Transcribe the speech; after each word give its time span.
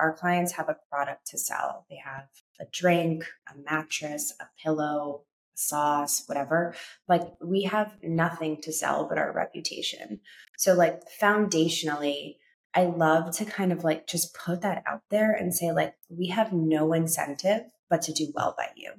our 0.00 0.14
clients 0.14 0.52
have 0.52 0.68
a 0.68 0.76
product 0.90 1.26
to 1.28 1.38
sell. 1.38 1.86
They 1.90 2.00
have 2.04 2.28
a 2.58 2.64
drink, 2.72 3.24
a 3.48 3.58
mattress, 3.70 4.32
a 4.40 4.44
pillow, 4.62 5.24
a 5.54 5.58
sauce, 5.58 6.24
whatever. 6.26 6.74
Like 7.08 7.22
we 7.42 7.64
have 7.64 7.96
nothing 8.02 8.60
to 8.62 8.72
sell 8.72 9.06
but 9.08 9.18
our 9.18 9.32
reputation. 9.32 10.20
So 10.58 10.74
like 10.74 11.02
foundationally, 11.20 12.36
I 12.74 12.84
love 12.84 13.36
to 13.36 13.44
kind 13.44 13.72
of 13.72 13.84
like 13.84 14.06
just 14.06 14.34
put 14.34 14.62
that 14.62 14.82
out 14.86 15.02
there 15.10 15.32
and 15.32 15.54
say 15.54 15.72
like 15.72 15.94
we 16.08 16.28
have 16.28 16.52
no 16.52 16.92
incentive 16.92 17.62
but 17.88 18.02
to 18.02 18.12
do 18.12 18.32
well 18.34 18.54
by 18.56 18.68
you. 18.76 18.92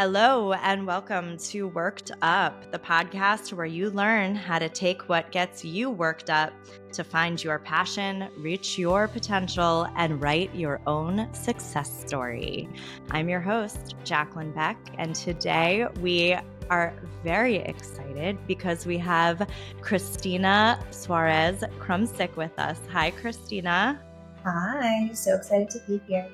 Hello, 0.00 0.52
and 0.52 0.86
welcome 0.86 1.36
to 1.38 1.66
Worked 1.66 2.12
Up, 2.22 2.70
the 2.70 2.78
podcast 2.78 3.52
where 3.52 3.66
you 3.66 3.90
learn 3.90 4.36
how 4.36 4.60
to 4.60 4.68
take 4.68 5.08
what 5.08 5.32
gets 5.32 5.64
you 5.64 5.90
worked 5.90 6.30
up 6.30 6.52
to 6.92 7.02
find 7.02 7.42
your 7.42 7.58
passion, 7.58 8.28
reach 8.36 8.78
your 8.78 9.08
potential, 9.08 9.88
and 9.96 10.22
write 10.22 10.54
your 10.54 10.80
own 10.86 11.28
success 11.34 11.90
story. 12.06 12.68
I'm 13.10 13.28
your 13.28 13.40
host, 13.40 13.96
Jaclyn 14.04 14.54
Beck, 14.54 14.78
and 14.98 15.16
today 15.16 15.88
we 16.00 16.36
are 16.70 16.94
very 17.24 17.56
excited 17.56 18.38
because 18.46 18.86
we 18.86 18.98
have 18.98 19.50
Cristina 19.80 20.78
Suarez 20.92 21.64
Krumsick 21.80 22.36
with 22.36 22.56
us. 22.56 22.78
Hi, 22.92 23.10
Cristina. 23.10 24.00
Hi, 24.44 25.10
so 25.12 25.34
excited 25.34 25.68
to 25.70 25.80
be 25.88 26.00
here. 26.06 26.28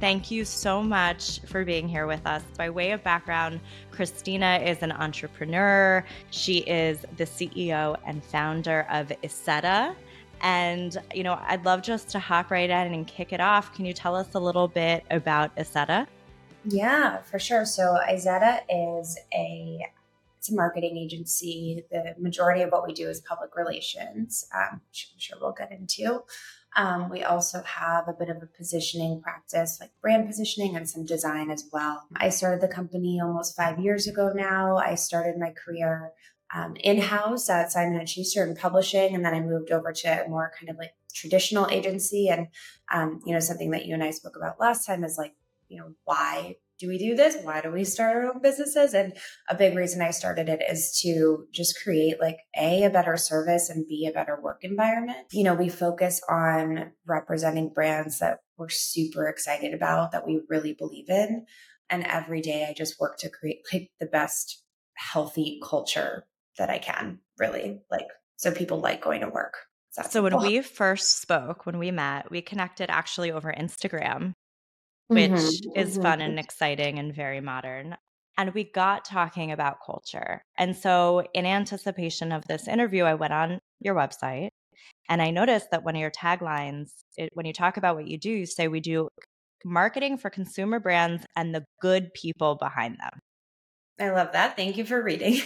Thank 0.00 0.30
you 0.30 0.44
so 0.44 0.80
much 0.80 1.40
for 1.40 1.64
being 1.64 1.88
here 1.88 2.06
with 2.06 2.24
us. 2.24 2.42
By 2.56 2.70
way 2.70 2.92
of 2.92 3.02
background, 3.02 3.58
Cristina 3.90 4.60
is 4.64 4.82
an 4.84 4.92
entrepreneur. 4.92 6.04
She 6.30 6.58
is 6.58 7.04
the 7.16 7.24
CEO 7.24 7.98
and 8.06 8.22
founder 8.22 8.86
of 8.90 9.08
Isetta. 9.24 9.96
And, 10.40 10.96
you 11.12 11.24
know, 11.24 11.40
I'd 11.42 11.64
love 11.64 11.82
just 11.82 12.10
to 12.10 12.20
hop 12.20 12.52
right 12.52 12.70
in 12.70 12.94
and 12.94 13.08
kick 13.08 13.32
it 13.32 13.40
off. 13.40 13.74
Can 13.74 13.86
you 13.86 13.92
tell 13.92 14.14
us 14.14 14.34
a 14.34 14.38
little 14.38 14.68
bit 14.68 15.04
about 15.10 15.54
Isetta? 15.56 16.06
Yeah, 16.64 17.20
for 17.22 17.40
sure. 17.40 17.64
So 17.64 17.98
Isetta 18.08 18.60
is 18.70 19.18
a 19.34 19.84
it's 20.38 20.50
a 20.50 20.54
marketing 20.54 20.96
agency. 20.96 21.84
The 21.90 22.14
majority 22.18 22.62
of 22.62 22.70
what 22.70 22.86
we 22.86 22.94
do 22.94 23.08
is 23.08 23.20
public 23.20 23.56
relations, 23.56 24.46
um, 24.54 24.80
which 24.88 25.10
I'm 25.12 25.18
sure 25.18 25.38
we'll 25.40 25.52
get 25.52 25.72
into. 25.72 26.22
Um, 26.76 27.08
we 27.08 27.22
also 27.22 27.62
have 27.62 28.08
a 28.08 28.12
bit 28.12 28.28
of 28.28 28.36
a 28.42 28.46
positioning 28.46 29.20
practice, 29.20 29.78
like 29.80 29.90
brand 30.00 30.26
positioning 30.26 30.76
and 30.76 30.88
some 30.88 31.04
design 31.04 31.50
as 31.50 31.64
well. 31.72 32.04
I 32.16 32.28
started 32.28 32.60
the 32.60 32.68
company 32.68 33.20
almost 33.20 33.56
five 33.56 33.78
years 33.78 34.06
ago 34.06 34.32
now. 34.34 34.76
I 34.76 34.94
started 34.94 35.38
my 35.38 35.52
career 35.52 36.12
um, 36.54 36.76
in-house 36.76 37.50
at 37.50 37.72
Simon 37.72 37.98
and 37.98 38.08
Schuster 38.08 38.46
in 38.46 38.54
publishing, 38.54 39.14
and 39.14 39.24
then 39.24 39.34
I 39.34 39.40
moved 39.40 39.70
over 39.70 39.92
to 39.92 40.24
a 40.24 40.28
more 40.28 40.52
kind 40.58 40.70
of 40.70 40.76
like 40.76 40.92
traditional 41.12 41.66
agency. 41.68 42.28
And 42.28 42.48
um, 42.92 43.20
you 43.26 43.32
know, 43.32 43.40
something 43.40 43.70
that 43.72 43.86
you 43.86 43.94
and 43.94 44.04
I 44.04 44.10
spoke 44.10 44.36
about 44.36 44.60
last 44.60 44.86
time 44.86 45.04
is 45.04 45.18
like, 45.18 45.34
you 45.68 45.78
know, 45.78 45.92
why 46.04 46.56
do 46.78 46.88
we 46.88 46.98
do 46.98 47.14
this? 47.14 47.36
Why 47.42 47.60
do 47.60 47.70
we 47.70 47.84
start 47.84 48.16
our 48.16 48.22
own 48.32 48.40
businesses? 48.40 48.94
And 48.94 49.14
a 49.48 49.54
big 49.54 49.74
reason 49.74 50.00
I 50.00 50.10
started 50.10 50.48
it 50.48 50.62
is 50.68 50.98
to 51.02 51.46
just 51.52 51.82
create 51.82 52.20
like 52.20 52.38
A, 52.56 52.84
a 52.84 52.90
better 52.90 53.16
service 53.16 53.68
and 53.68 53.86
B, 53.86 54.06
a 54.06 54.12
better 54.12 54.38
work 54.40 54.62
environment. 54.62 55.26
You 55.32 55.44
know, 55.44 55.54
we 55.54 55.68
focus 55.68 56.20
on 56.28 56.92
representing 57.06 57.72
brands 57.74 58.20
that 58.20 58.38
we're 58.56 58.68
super 58.68 59.26
excited 59.26 59.74
about, 59.74 60.12
that 60.12 60.26
we 60.26 60.40
really 60.48 60.72
believe 60.72 61.08
in. 61.08 61.46
And 61.90 62.04
every 62.04 62.42
day 62.42 62.66
I 62.68 62.74
just 62.74 63.00
work 63.00 63.18
to 63.18 63.30
create 63.30 63.62
like 63.72 63.90
the 63.98 64.06
best 64.06 64.62
healthy 64.94 65.60
culture 65.64 66.26
that 66.58 66.70
I 66.70 66.78
can, 66.78 67.20
really. 67.38 67.80
Like, 67.90 68.06
so 68.36 68.52
people 68.52 68.80
like 68.80 69.02
going 69.02 69.22
to 69.22 69.28
work. 69.28 69.54
So 70.10 70.22
when 70.22 70.38
we 70.40 70.60
first 70.60 71.20
spoke, 71.20 71.66
when 71.66 71.78
we 71.78 71.90
met, 71.90 72.30
we 72.30 72.40
connected 72.40 72.88
actually 72.88 73.32
over 73.32 73.52
Instagram 73.52 74.34
which 75.08 75.30
mm-hmm, 75.30 75.78
is 75.78 75.92
mm-hmm. 75.92 76.02
fun 76.02 76.20
and 76.20 76.38
exciting 76.38 76.98
and 76.98 77.14
very 77.14 77.40
modern. 77.40 77.96
And 78.36 78.54
we 78.54 78.64
got 78.64 79.04
talking 79.04 79.50
about 79.50 79.78
culture. 79.84 80.42
And 80.56 80.76
so, 80.76 81.24
in 81.34 81.44
anticipation 81.44 82.30
of 82.30 82.46
this 82.46 82.68
interview, 82.68 83.04
I 83.04 83.14
went 83.14 83.32
on 83.32 83.58
your 83.80 83.96
website 83.96 84.50
and 85.08 85.20
I 85.20 85.30
noticed 85.30 85.70
that 85.70 85.84
one 85.84 85.96
of 85.96 86.00
your 86.00 86.10
taglines, 86.10 86.90
it, 87.16 87.30
when 87.34 87.46
you 87.46 87.52
talk 87.52 87.76
about 87.76 87.96
what 87.96 88.06
you 88.06 88.18
do, 88.18 88.30
you 88.30 88.46
say 88.46 88.68
we 88.68 88.80
do 88.80 89.08
marketing 89.64 90.18
for 90.18 90.30
consumer 90.30 90.78
brands 90.78 91.24
and 91.34 91.54
the 91.54 91.64
good 91.80 92.12
people 92.14 92.54
behind 92.54 92.96
them. 92.98 93.20
I 94.00 94.10
love 94.10 94.32
that. 94.32 94.56
Thank 94.56 94.76
you 94.76 94.84
for 94.84 95.02
reading. 95.02 95.40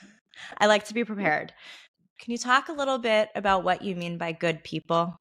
I 0.58 0.66
like 0.66 0.84
to 0.86 0.94
be 0.94 1.04
prepared. 1.06 1.52
Can 2.20 2.32
you 2.32 2.38
talk 2.38 2.68
a 2.68 2.72
little 2.72 2.98
bit 2.98 3.30
about 3.34 3.64
what 3.64 3.82
you 3.82 3.96
mean 3.96 4.18
by 4.18 4.32
good 4.32 4.62
people? 4.64 5.16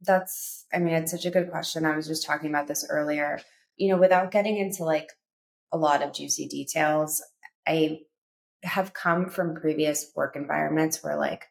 That's, 0.00 0.66
I 0.72 0.78
mean, 0.78 0.94
it's 0.94 1.12
such 1.12 1.24
a 1.24 1.30
good 1.30 1.50
question. 1.50 1.84
I 1.84 1.96
was 1.96 2.06
just 2.06 2.26
talking 2.26 2.50
about 2.50 2.68
this 2.68 2.86
earlier. 2.88 3.40
You 3.76 3.90
know, 3.90 3.98
without 3.98 4.30
getting 4.30 4.56
into 4.56 4.84
like 4.84 5.08
a 5.72 5.78
lot 5.78 6.02
of 6.02 6.12
juicy 6.12 6.48
details, 6.48 7.22
I 7.66 8.00
have 8.62 8.92
come 8.92 9.28
from 9.28 9.54
previous 9.54 10.10
work 10.16 10.34
environments 10.36 11.02
where 11.02 11.16
like 11.16 11.46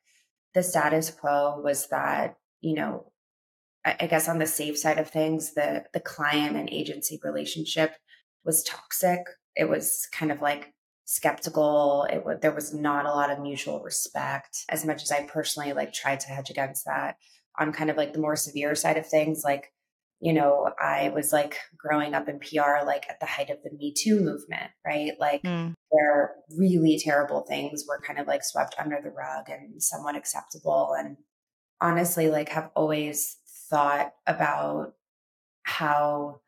the 0.53 0.63
status 0.63 1.11
quo 1.11 1.61
was 1.63 1.87
that, 1.89 2.35
you 2.61 2.75
know, 2.75 3.11
I, 3.85 4.07
guess 4.07 4.27
on 4.27 4.39
the 4.39 4.45
safe 4.45 4.77
side 4.77 4.97
of 4.97 5.09
things, 5.09 5.53
the 5.53 5.85
the 5.93 5.99
client 5.99 6.57
and 6.57 6.69
agency 6.69 7.19
relationship 7.23 7.93
was 8.43 8.63
toxic. 8.63 9.21
It 9.55 9.69
was 9.69 10.07
kind 10.11 10.31
of 10.31 10.41
like 10.41 10.73
skeptical. 11.05 12.05
It 12.11 12.25
was 12.25 12.39
there 12.41 12.53
was 12.53 12.73
not 12.73 13.05
a 13.05 13.11
lot 13.11 13.31
of 13.31 13.39
mutual 13.39 13.81
respect. 13.81 14.65
As 14.69 14.85
much 14.85 15.03
as 15.03 15.11
I 15.11 15.23
personally 15.23 15.73
like 15.73 15.93
tried 15.93 16.19
to 16.21 16.27
hedge 16.27 16.49
against 16.49 16.85
that, 16.85 17.15
on 17.57 17.73
kind 17.73 17.90
of 17.90 17.97
like 17.97 18.13
the 18.13 18.19
more 18.19 18.35
severe 18.35 18.75
side 18.75 18.97
of 18.97 19.07
things, 19.07 19.41
like, 19.44 19.72
you 20.19 20.34
know, 20.34 20.72
I 20.79 21.09
was 21.09 21.31
like 21.31 21.57
growing 21.78 22.13
up 22.13 22.28
in 22.28 22.40
PR, 22.40 22.85
like 22.85 23.06
at 23.09 23.19
the 23.19 23.25
height 23.25 23.50
of 23.50 23.57
the 23.63 23.72
Me 23.75 23.94
Too 23.95 24.19
movement, 24.19 24.72
right? 24.85 25.13
Like, 25.19 25.44
mm. 25.44 25.73
where 25.90 26.35
really 26.57 27.00
terrible 27.00 27.41
things 27.41 27.85
were 27.88 28.01
kind 28.01 28.19
of 28.19 28.28
like 28.28 28.44
swept 28.44 28.75
under 28.79 29.00
the 29.01 29.12
rug 29.12 29.50
and 29.50 29.81
somewhat 29.81 30.16
acceptable. 30.16 30.95
And 30.97 31.18
honestly, 31.81 32.29
like, 32.29 32.50
have 32.50 32.72
always 32.75 33.38
thought 33.69 34.13
about 34.25 34.94
how 35.63 36.39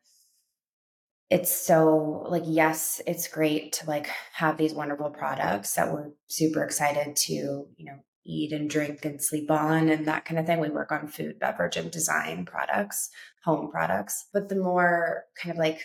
it's 1.30 1.54
so 1.54 2.26
like 2.28 2.42
yes 2.46 3.00
it's 3.06 3.28
great 3.28 3.72
to 3.72 3.86
like 3.86 4.08
have 4.32 4.56
these 4.56 4.74
wonderful 4.74 5.10
products 5.10 5.74
that 5.74 5.92
we're 5.92 6.10
super 6.28 6.64
excited 6.64 7.14
to 7.14 7.32
you 7.32 7.84
know 7.84 7.98
eat 8.24 8.52
and 8.52 8.68
drink 8.68 9.04
and 9.04 9.22
sleep 9.22 9.50
on 9.50 9.88
and 9.88 10.06
that 10.06 10.24
kind 10.24 10.38
of 10.38 10.46
thing. 10.46 10.60
We 10.60 10.68
work 10.68 10.92
on 10.92 11.08
food, 11.08 11.38
beverage, 11.38 11.76
and 11.76 11.90
design 11.90 12.44
products, 12.44 13.10
home 13.44 13.70
products. 13.70 14.26
But 14.32 14.48
the 14.48 14.56
more 14.56 15.24
kind 15.40 15.52
of 15.52 15.58
like 15.58 15.80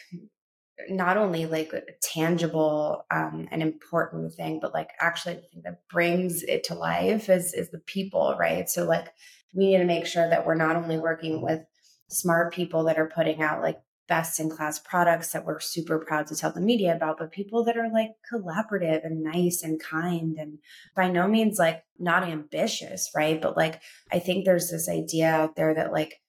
not 0.89 1.17
only 1.17 1.45
like 1.45 1.71
tangible 2.01 3.05
um, 3.09 3.47
and 3.51 3.61
important 3.61 4.33
thing, 4.33 4.59
but 4.61 4.73
like 4.73 4.89
actually 4.99 5.35
the 5.35 5.41
thing 5.41 5.61
that 5.63 5.87
brings 5.89 6.43
it 6.43 6.63
to 6.65 6.75
life 6.75 7.29
is 7.29 7.53
is 7.53 7.71
the 7.71 7.79
people, 7.79 8.35
right? 8.39 8.69
So 8.69 8.83
like 8.85 9.07
we 9.53 9.67
need 9.67 9.77
to 9.77 9.85
make 9.85 10.05
sure 10.05 10.29
that 10.29 10.45
we're 10.45 10.55
not 10.55 10.75
only 10.75 10.97
working 10.97 11.41
with 11.41 11.61
smart 12.09 12.53
people 12.53 12.83
that 12.83 12.99
are 12.99 13.09
putting 13.13 13.41
out 13.41 13.61
like 13.61 13.79
best 14.07 14.39
in 14.39 14.49
class 14.49 14.79
products 14.79 15.31
that 15.31 15.45
we're 15.45 15.59
super 15.59 15.99
proud 15.99 16.27
to 16.27 16.35
tell 16.35 16.51
the 16.51 16.61
media 16.61 16.95
about, 16.95 17.17
but 17.17 17.31
people 17.31 17.63
that 17.63 17.77
are 17.77 17.89
like 17.91 18.11
collaborative 18.31 19.05
and 19.05 19.23
nice 19.23 19.63
and 19.63 19.81
kind 19.81 20.37
and 20.37 20.59
by 20.95 21.09
no 21.09 21.27
means 21.27 21.57
like 21.57 21.83
not 21.97 22.23
ambitious, 22.23 23.09
right? 23.15 23.41
But 23.41 23.57
like, 23.57 23.81
I 24.11 24.19
think 24.19 24.45
there's 24.45 24.69
this 24.69 24.87
idea 24.89 25.29
out 25.29 25.55
there 25.55 25.73
that 25.73 25.91
like 25.91 26.21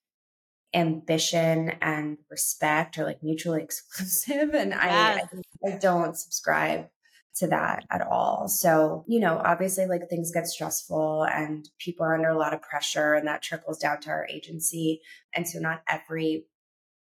ambition 0.74 1.70
and 1.80 2.18
respect 2.30 2.98
are 2.98 3.04
like 3.04 3.22
mutually 3.22 3.62
exclusive. 3.64 4.54
And 4.54 4.70
yes. 4.70 5.26
I, 5.64 5.68
I 5.68 5.78
don't 5.78 6.16
subscribe 6.16 6.88
to 7.36 7.46
that 7.48 7.84
at 7.90 8.00
all. 8.00 8.48
So, 8.48 9.04
you 9.06 9.20
know, 9.20 9.40
obviously 9.44 9.86
like 9.86 10.08
things 10.08 10.32
get 10.32 10.46
stressful 10.46 11.24
and 11.24 11.68
people 11.78 12.06
are 12.06 12.14
under 12.14 12.30
a 12.30 12.38
lot 12.38 12.54
of 12.54 12.62
pressure 12.62 13.14
and 13.14 13.28
that 13.28 13.42
trickles 13.42 13.78
down 13.78 14.00
to 14.00 14.10
our 14.10 14.26
agency. 14.26 15.02
And 15.34 15.46
so 15.46 15.58
not 15.58 15.82
every 15.88 16.46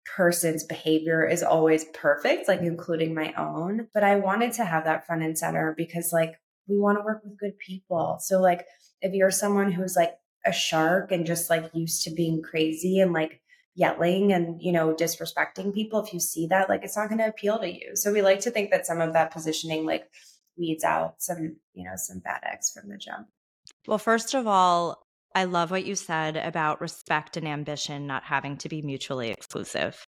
person's 0.06 0.64
behavior 0.64 1.26
is 1.26 1.44
always 1.44 1.86
perfect, 1.94 2.48
like 2.48 2.62
including 2.62 3.14
my 3.14 3.34
own. 3.34 3.88
But 3.94 4.04
I 4.04 4.16
wanted 4.16 4.54
to 4.54 4.66
have 4.66 4.86
that 4.86 5.06
front 5.06 5.24
and 5.24 5.38
center 5.38 5.74
because, 5.78 6.12
like, 6.12 6.36
we 6.68 6.78
want 6.78 6.98
to 6.98 7.04
work 7.04 7.22
with 7.24 7.40
good 7.40 7.58
people. 7.58 8.18
So, 8.22 8.42
like, 8.42 8.66
if 9.02 9.14
you're 9.14 9.32
someone 9.32 9.72
who's 9.72 9.96
like 9.96 10.14
a 10.46 10.52
shark 10.52 11.12
and 11.12 11.26
just 11.26 11.50
like 11.50 11.70
used 11.74 12.04
to 12.04 12.12
being 12.12 12.42
crazy 12.42 13.00
and 13.00 13.14
like 13.14 13.42
yelling 13.76 14.34
and, 14.34 14.62
you 14.62 14.72
know, 14.72 14.94
disrespecting 14.94 15.74
people, 15.74 16.04
if 16.04 16.14
you 16.14 16.20
see 16.20 16.48
that, 16.48 16.70
like, 16.70 16.84
it's 16.84 16.98
not 16.98 17.10
going 17.10 17.20
to 17.20 17.28
appeal 17.28 17.60
to 17.60 17.72
you. 17.72 17.92
So, 17.96 18.12
we 18.12 18.22
like 18.22 18.42
to 18.42 18.52
think 18.52 18.72
that 18.72 18.86
some 18.86 19.02
of 19.02 19.14
that 19.14 19.32
positioning, 19.32 19.86
like, 19.86 20.10
weeds 20.58 20.84
out 20.84 21.16
some, 21.20 21.58
you 21.74 21.86
know, 21.86 21.96
some 21.96 22.20
bad 22.20 22.42
eggs 22.44 22.72
from 22.72 22.90
the 22.90 22.98
jump. 22.98 23.28
Well, 23.88 23.98
first 23.98 24.34
of 24.34 24.48
all, 24.48 25.08
I 25.34 25.46
love 25.46 25.72
what 25.72 25.86
you 25.86 25.96
said 25.96 26.38
about 26.38 26.82
respect 26.82 27.38
and 27.38 27.48
ambition 27.48 28.08
not 28.08 28.24
having 28.24 28.58
to 28.58 28.70
be 28.70 28.82
mutually 28.82 29.30
exclusive. 29.30 30.04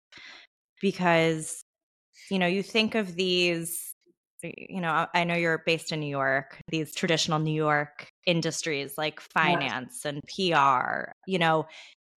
Because, 0.81 1.63
you 2.31 2.39
know, 2.39 2.47
you 2.47 2.63
think 2.63 2.95
of 2.95 3.15
these 3.15 3.93
you 4.43 4.81
know, 4.81 5.07
I 5.15 5.25
know 5.25 5.35
you're 5.35 5.63
based 5.65 5.93
in 5.93 6.01
New 6.01 6.11
York, 6.11 6.61
these 6.69 6.95
traditional 6.95 7.39
New 7.39 7.55
York 7.55 8.09
industries 8.27 8.99
like 8.99 9.21
finance 9.21 10.03
yeah. 10.05 10.11
and 10.11 10.21
PR, 10.25 11.13
you 11.27 11.39
know, 11.39 11.67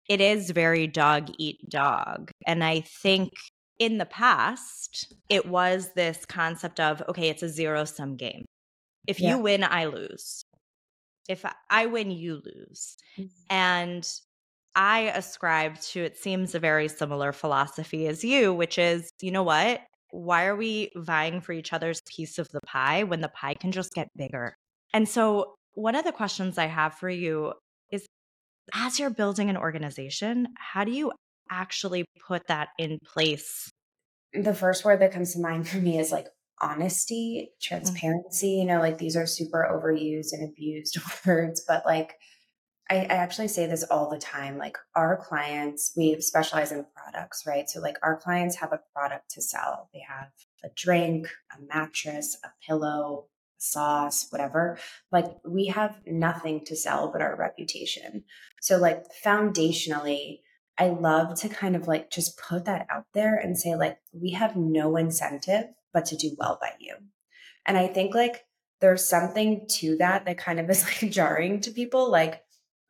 it 0.08 0.20
is 0.20 0.50
very 0.50 0.86
dog 0.86 1.30
eat 1.38 1.58
dog. 1.68 2.30
And 2.46 2.62
I 2.62 2.80
think 2.80 3.32
in 3.78 3.98
the 3.98 4.06
past, 4.06 5.12
it 5.28 5.46
was 5.46 5.92
this 5.94 6.24
concept 6.26 6.80
of, 6.80 7.02
okay, 7.08 7.28
it's 7.28 7.42
a 7.42 7.48
zero 7.48 7.84
sum 7.84 8.16
game. 8.16 8.44
If 9.06 9.20
yeah. 9.20 9.30
you 9.30 9.38
win, 9.38 9.64
I 9.64 9.86
lose. 9.86 10.43
If 11.28 11.44
I 11.70 11.86
win, 11.86 12.10
you 12.10 12.42
lose. 12.44 12.96
Mm-hmm. 13.18 13.28
And 13.50 14.08
I 14.76 15.12
ascribe 15.14 15.80
to, 15.80 16.02
it 16.02 16.16
seems 16.18 16.54
a 16.54 16.58
very 16.58 16.88
similar 16.88 17.32
philosophy 17.32 18.06
as 18.08 18.24
you, 18.24 18.52
which 18.52 18.78
is, 18.78 19.10
you 19.20 19.30
know 19.30 19.42
what? 19.42 19.80
Why 20.10 20.46
are 20.46 20.56
we 20.56 20.90
vying 20.96 21.40
for 21.40 21.52
each 21.52 21.72
other's 21.72 22.00
piece 22.02 22.38
of 22.38 22.48
the 22.50 22.60
pie 22.66 23.04
when 23.04 23.20
the 23.20 23.28
pie 23.28 23.54
can 23.54 23.72
just 23.72 23.94
get 23.94 24.08
bigger? 24.16 24.54
And 24.92 25.08
so, 25.08 25.54
one 25.74 25.96
of 25.96 26.04
the 26.04 26.12
questions 26.12 26.56
I 26.56 26.66
have 26.66 26.94
for 26.94 27.10
you 27.10 27.54
is 27.90 28.06
as 28.72 28.98
you're 29.00 29.10
building 29.10 29.50
an 29.50 29.56
organization, 29.56 30.48
how 30.56 30.84
do 30.84 30.92
you 30.92 31.12
actually 31.50 32.04
put 32.26 32.46
that 32.46 32.68
in 32.78 32.98
place? 33.04 33.70
The 34.32 34.54
first 34.54 34.84
word 34.84 35.00
that 35.00 35.12
comes 35.12 35.32
to 35.34 35.40
mind 35.40 35.68
for 35.68 35.78
me 35.78 35.98
is 35.98 36.12
like 36.12 36.28
honesty, 36.60 37.50
mm. 37.50 37.62
transparency. 37.62 38.48
Mm-hmm. 38.48 38.60
You 38.60 38.74
know, 38.74 38.80
like 38.80 38.98
these 38.98 39.16
are 39.16 39.26
super 39.26 39.68
overused 39.70 40.32
and 40.32 40.48
abused 40.48 40.98
words, 41.26 41.62
but 41.66 41.84
like 41.86 42.16
I, 42.90 42.96
I, 42.96 43.14
actually 43.14 43.48
say 43.48 43.66
this 43.66 43.82
all 43.84 44.10
the 44.10 44.18
time. 44.18 44.58
Like 44.58 44.76
our 44.94 45.16
clients, 45.16 45.92
we 45.96 46.20
specialize 46.20 46.70
in 46.70 46.84
products, 46.94 47.44
right? 47.46 47.68
So 47.68 47.80
like 47.80 47.96
our 48.02 48.16
clients 48.16 48.56
have 48.56 48.72
a 48.72 48.80
product 48.94 49.30
to 49.30 49.42
sell. 49.42 49.88
They 49.92 50.02
have 50.06 50.28
a 50.62 50.68
drink, 50.76 51.28
a 51.56 51.62
mattress, 51.74 52.36
a 52.44 52.48
pillow, 52.66 53.26
a 53.58 53.62
sauce, 53.62 54.26
whatever. 54.30 54.78
Like 55.10 55.26
we 55.46 55.66
have 55.66 55.98
nothing 56.06 56.64
to 56.66 56.76
sell 56.76 57.10
but 57.10 57.22
our 57.22 57.36
reputation. 57.36 58.24
So 58.60 58.76
like 58.76 59.04
foundationally, 59.24 60.40
I 60.76 60.88
love 60.88 61.38
to 61.40 61.48
kind 61.48 61.76
of 61.76 61.86
like 61.86 62.10
just 62.10 62.38
put 62.38 62.66
that 62.66 62.86
out 62.90 63.06
there 63.14 63.36
and 63.36 63.56
say 63.56 63.76
like 63.76 63.98
we 64.12 64.32
have 64.32 64.56
no 64.56 64.96
incentive 64.96 65.66
but 65.94 66.06
to 66.06 66.16
do 66.16 66.36
well 66.38 66.58
by 66.60 66.72
you. 66.78 66.94
And 67.64 67.78
I 67.78 67.86
think 67.86 68.14
like 68.14 68.44
there's 68.80 69.08
something 69.08 69.66
to 69.78 69.96
that 69.98 70.26
that 70.26 70.36
kind 70.36 70.60
of 70.60 70.68
is 70.68 70.84
like 71.02 71.10
jarring 71.10 71.60
to 71.60 71.70
people 71.70 72.10
like 72.10 72.44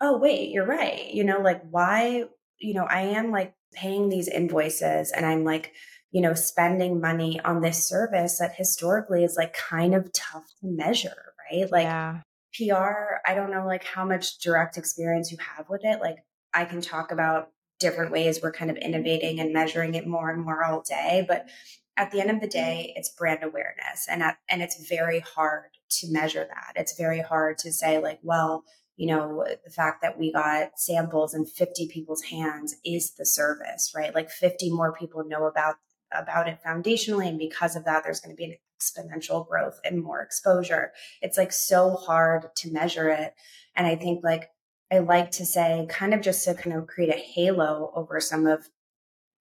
oh, 0.04 0.18
wait, 0.18 0.50
you're 0.50 0.66
right. 0.66 1.12
You 1.12 1.24
know, 1.24 1.40
like, 1.40 1.62
why, 1.70 2.24
you 2.58 2.74
know, 2.74 2.84
I 2.84 3.02
am 3.02 3.30
like 3.30 3.54
paying 3.72 4.08
these 4.08 4.28
invoices 4.28 5.12
and 5.12 5.24
I'm 5.24 5.44
like, 5.44 5.72
you 6.10 6.20
know, 6.20 6.34
spending 6.34 7.00
money 7.00 7.40
on 7.40 7.60
this 7.60 7.88
service 7.88 8.38
that 8.38 8.54
historically 8.54 9.24
is 9.24 9.36
like 9.36 9.54
kind 9.54 9.94
of 9.94 10.12
tough 10.12 10.44
to 10.60 10.66
measure, 10.66 11.32
right? 11.50 11.70
Like, 11.70 11.84
yeah. 11.84 12.20
PR, 12.54 13.20
I 13.26 13.34
don't 13.34 13.50
know 13.50 13.66
like 13.66 13.82
how 13.82 14.04
much 14.04 14.38
direct 14.38 14.76
experience 14.76 15.32
you 15.32 15.38
have 15.56 15.68
with 15.68 15.80
it. 15.84 16.00
Like, 16.00 16.18
I 16.52 16.66
can 16.66 16.80
talk 16.80 17.10
about 17.10 17.48
different 17.78 18.12
ways 18.12 18.40
we're 18.42 18.52
kind 18.52 18.70
of 18.70 18.76
innovating 18.76 19.40
and 19.40 19.52
measuring 19.52 19.94
it 19.94 20.06
more 20.06 20.30
and 20.30 20.42
more 20.42 20.64
all 20.64 20.82
day, 20.82 21.24
but 21.26 21.46
at 21.96 22.10
the 22.10 22.20
end 22.20 22.30
of 22.30 22.40
the 22.40 22.48
day, 22.48 22.92
it's 22.96 23.10
brand 23.10 23.42
awareness 23.42 24.06
and 24.08 24.22
at, 24.22 24.38
and 24.48 24.62
it's 24.62 24.88
very 24.88 25.20
hard 25.20 25.70
to 25.90 26.10
measure 26.10 26.46
that. 26.48 26.72
It's 26.76 26.96
very 26.96 27.20
hard 27.20 27.58
to 27.58 27.72
say 27.72 27.98
like, 27.98 28.18
well, 28.22 28.64
you 28.96 29.06
know, 29.06 29.44
the 29.64 29.70
fact 29.70 30.02
that 30.02 30.18
we 30.18 30.32
got 30.32 30.78
samples 30.78 31.34
in 31.34 31.46
50 31.46 31.88
people's 31.88 32.22
hands 32.22 32.76
is 32.84 33.14
the 33.14 33.26
service, 33.26 33.92
right? 33.94 34.14
Like 34.14 34.30
50 34.30 34.70
more 34.70 34.92
people 34.92 35.24
know 35.24 35.46
about 35.46 35.76
about 36.12 36.48
it 36.48 36.60
foundationally 36.64 37.28
and 37.28 37.38
because 37.38 37.74
of 37.74 37.84
that 37.84 38.04
there's 38.04 38.20
going 38.20 38.34
to 38.34 38.36
be 38.36 38.44
an 38.44 38.56
exponential 38.80 39.46
growth 39.48 39.80
and 39.84 40.00
more 40.00 40.22
exposure. 40.22 40.92
It's 41.20 41.36
like 41.36 41.52
so 41.52 41.96
hard 41.96 42.46
to 42.56 42.72
measure 42.72 43.08
it 43.08 43.34
and 43.74 43.86
I 43.86 43.96
think 43.96 44.22
like 44.22 44.50
I 44.92 44.98
like 44.98 45.30
to 45.32 45.46
say 45.46 45.86
kind 45.88 46.14
of 46.14 46.20
just 46.20 46.44
to 46.44 46.54
kind 46.54 46.76
of 46.76 46.86
create 46.86 47.14
a 47.14 47.18
halo 47.18 47.92
over 47.94 48.20
some 48.20 48.46
of 48.46 48.68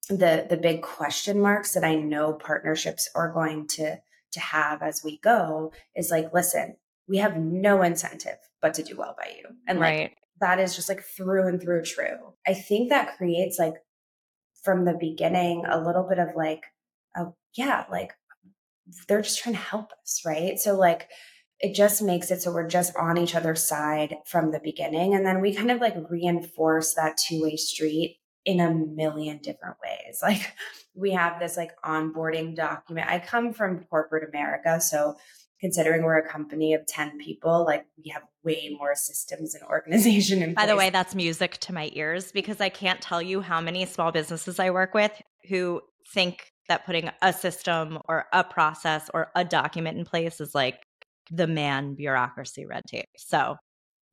the 0.08 0.46
the 0.48 0.56
big 0.56 0.82
question 0.82 1.40
marks 1.40 1.72
that 1.72 1.84
I 1.84 1.94
know 1.94 2.32
partnerships 2.32 3.08
are 3.14 3.32
going 3.32 3.66
to 3.68 3.98
to 4.32 4.40
have 4.40 4.82
as 4.82 5.02
we 5.04 5.18
go 5.18 5.72
is 5.94 6.10
like 6.10 6.32
listen, 6.34 6.76
we 7.08 7.18
have 7.18 7.36
no 7.36 7.82
incentive 7.82 8.38
but 8.60 8.74
to 8.74 8.82
do 8.82 8.96
well 8.96 9.14
by 9.16 9.30
you. 9.36 9.44
And 9.68 9.78
like 9.78 9.98
right. 9.98 10.16
that 10.40 10.58
is 10.58 10.74
just 10.74 10.88
like 10.88 11.02
through 11.02 11.46
and 11.48 11.60
through 11.60 11.84
true. 11.84 12.34
I 12.46 12.54
think 12.54 12.88
that 12.88 13.16
creates 13.16 13.58
like 13.58 13.74
from 14.62 14.84
the 14.84 14.96
beginning 14.98 15.64
a 15.66 15.80
little 15.80 16.04
bit 16.08 16.18
of 16.18 16.28
like, 16.34 16.64
oh 17.16 17.34
yeah, 17.54 17.84
like 17.90 18.12
they're 19.06 19.22
just 19.22 19.38
trying 19.38 19.54
to 19.54 19.60
help 19.60 19.92
us, 20.02 20.22
right? 20.24 20.58
So 20.58 20.74
like 20.74 21.08
it 21.64 21.74
just 21.74 22.02
makes 22.02 22.30
it 22.30 22.42
so 22.42 22.52
we're 22.52 22.68
just 22.68 22.94
on 22.94 23.16
each 23.16 23.34
other's 23.34 23.64
side 23.64 24.18
from 24.26 24.50
the 24.50 24.60
beginning. 24.62 25.14
And 25.14 25.24
then 25.24 25.40
we 25.40 25.54
kind 25.54 25.70
of 25.70 25.80
like 25.80 25.96
reinforce 26.10 26.92
that 26.92 27.16
two 27.16 27.42
way 27.42 27.56
street 27.56 28.18
in 28.44 28.60
a 28.60 28.70
million 28.70 29.38
different 29.38 29.76
ways. 29.82 30.18
Like 30.22 30.52
we 30.94 31.12
have 31.12 31.40
this 31.40 31.56
like 31.56 31.72
onboarding 31.82 32.54
document. 32.54 33.08
I 33.08 33.18
come 33.18 33.54
from 33.54 33.84
corporate 33.90 34.28
America. 34.28 34.78
So 34.78 35.16
considering 35.58 36.02
we're 36.02 36.18
a 36.18 36.28
company 36.28 36.74
of 36.74 36.86
10 36.86 37.18
people, 37.18 37.64
like 37.64 37.86
we 37.96 38.10
have 38.10 38.22
way 38.44 38.76
more 38.78 38.94
systems 38.94 39.54
and 39.54 39.64
organization. 39.70 40.42
In 40.42 40.52
By 40.52 40.62
place. 40.62 40.70
the 40.70 40.76
way, 40.76 40.90
that's 40.90 41.14
music 41.14 41.56
to 41.60 41.72
my 41.72 41.90
ears 41.94 42.30
because 42.30 42.60
I 42.60 42.68
can't 42.68 43.00
tell 43.00 43.22
you 43.22 43.40
how 43.40 43.62
many 43.62 43.86
small 43.86 44.12
businesses 44.12 44.60
I 44.60 44.70
work 44.70 44.92
with 44.92 45.12
who 45.48 45.80
think 46.12 46.52
that 46.68 46.84
putting 46.86 47.10
a 47.22 47.32
system 47.32 47.98
or 48.06 48.26
a 48.32 48.44
process 48.44 49.10
or 49.14 49.30
a 49.34 49.44
document 49.44 49.98
in 49.98 50.04
place 50.04 50.40
is 50.40 50.54
like 50.54 50.80
the 51.30 51.46
man 51.46 51.94
bureaucracy 51.94 52.66
red 52.66 52.82
tape. 52.86 53.08
So 53.16 53.56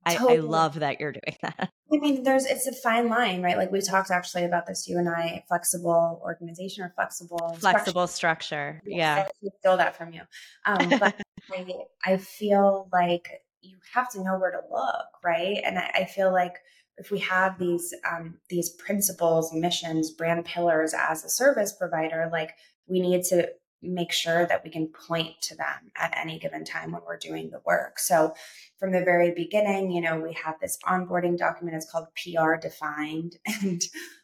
I, 0.04 0.16
totally. 0.16 0.38
I, 0.38 0.40
love 0.40 0.74
that 0.80 1.00
you're 1.00 1.12
doing 1.12 1.36
that. 1.42 1.70
I 1.92 1.98
mean, 1.98 2.22
there's 2.22 2.44
it's 2.46 2.66
a 2.66 2.72
fine 2.72 3.08
line, 3.08 3.42
right? 3.42 3.56
Like 3.56 3.70
we 3.70 3.80
talked 3.80 4.10
actually 4.10 4.44
about 4.44 4.66
this, 4.66 4.88
you 4.88 4.98
and 4.98 5.08
I, 5.08 5.44
flexible 5.48 6.20
organization 6.24 6.84
or 6.84 6.92
flexible 6.94 7.56
flexible 7.60 8.06
structure. 8.06 8.80
structure. 8.82 8.82
Yeah, 8.86 9.26
I 9.28 9.48
steal 9.60 9.76
that 9.76 9.96
from 9.96 10.12
you. 10.12 10.22
Um, 10.66 10.88
but 10.98 11.20
I, 11.52 11.66
I 12.04 12.16
feel 12.16 12.88
like 12.92 13.28
you 13.60 13.76
have 13.94 14.08
to 14.10 14.22
know 14.22 14.38
where 14.38 14.50
to 14.50 14.60
look, 14.70 15.06
right? 15.22 15.58
And 15.64 15.78
I, 15.78 15.90
I 15.94 16.04
feel 16.04 16.32
like 16.32 16.56
if 16.98 17.10
we 17.10 17.20
have 17.20 17.58
these 17.58 17.94
um, 18.10 18.38
these 18.48 18.70
principles, 18.70 19.52
missions, 19.52 20.10
brand 20.10 20.44
pillars 20.44 20.94
as 20.98 21.24
a 21.24 21.28
service 21.28 21.72
provider, 21.72 22.28
like 22.32 22.50
we 22.86 23.00
need 23.00 23.22
to 23.24 23.48
make 23.82 24.12
sure 24.12 24.46
that 24.46 24.62
we 24.64 24.70
can 24.70 24.88
point 24.88 25.40
to 25.42 25.56
them 25.56 25.90
at 25.96 26.16
any 26.16 26.38
given 26.38 26.64
time 26.64 26.92
when 26.92 27.02
we're 27.06 27.18
doing 27.18 27.50
the 27.50 27.60
work. 27.64 27.98
So 27.98 28.34
from 28.78 28.92
the 28.92 29.04
very 29.04 29.32
beginning, 29.32 29.90
you 29.90 30.00
know, 30.00 30.18
we 30.18 30.32
have 30.34 30.56
this 30.60 30.78
onboarding 30.84 31.36
document. 31.36 31.76
It's 31.76 31.90
called 31.90 32.08
PR 32.14 32.54
defined. 32.56 33.36
And 33.62 33.82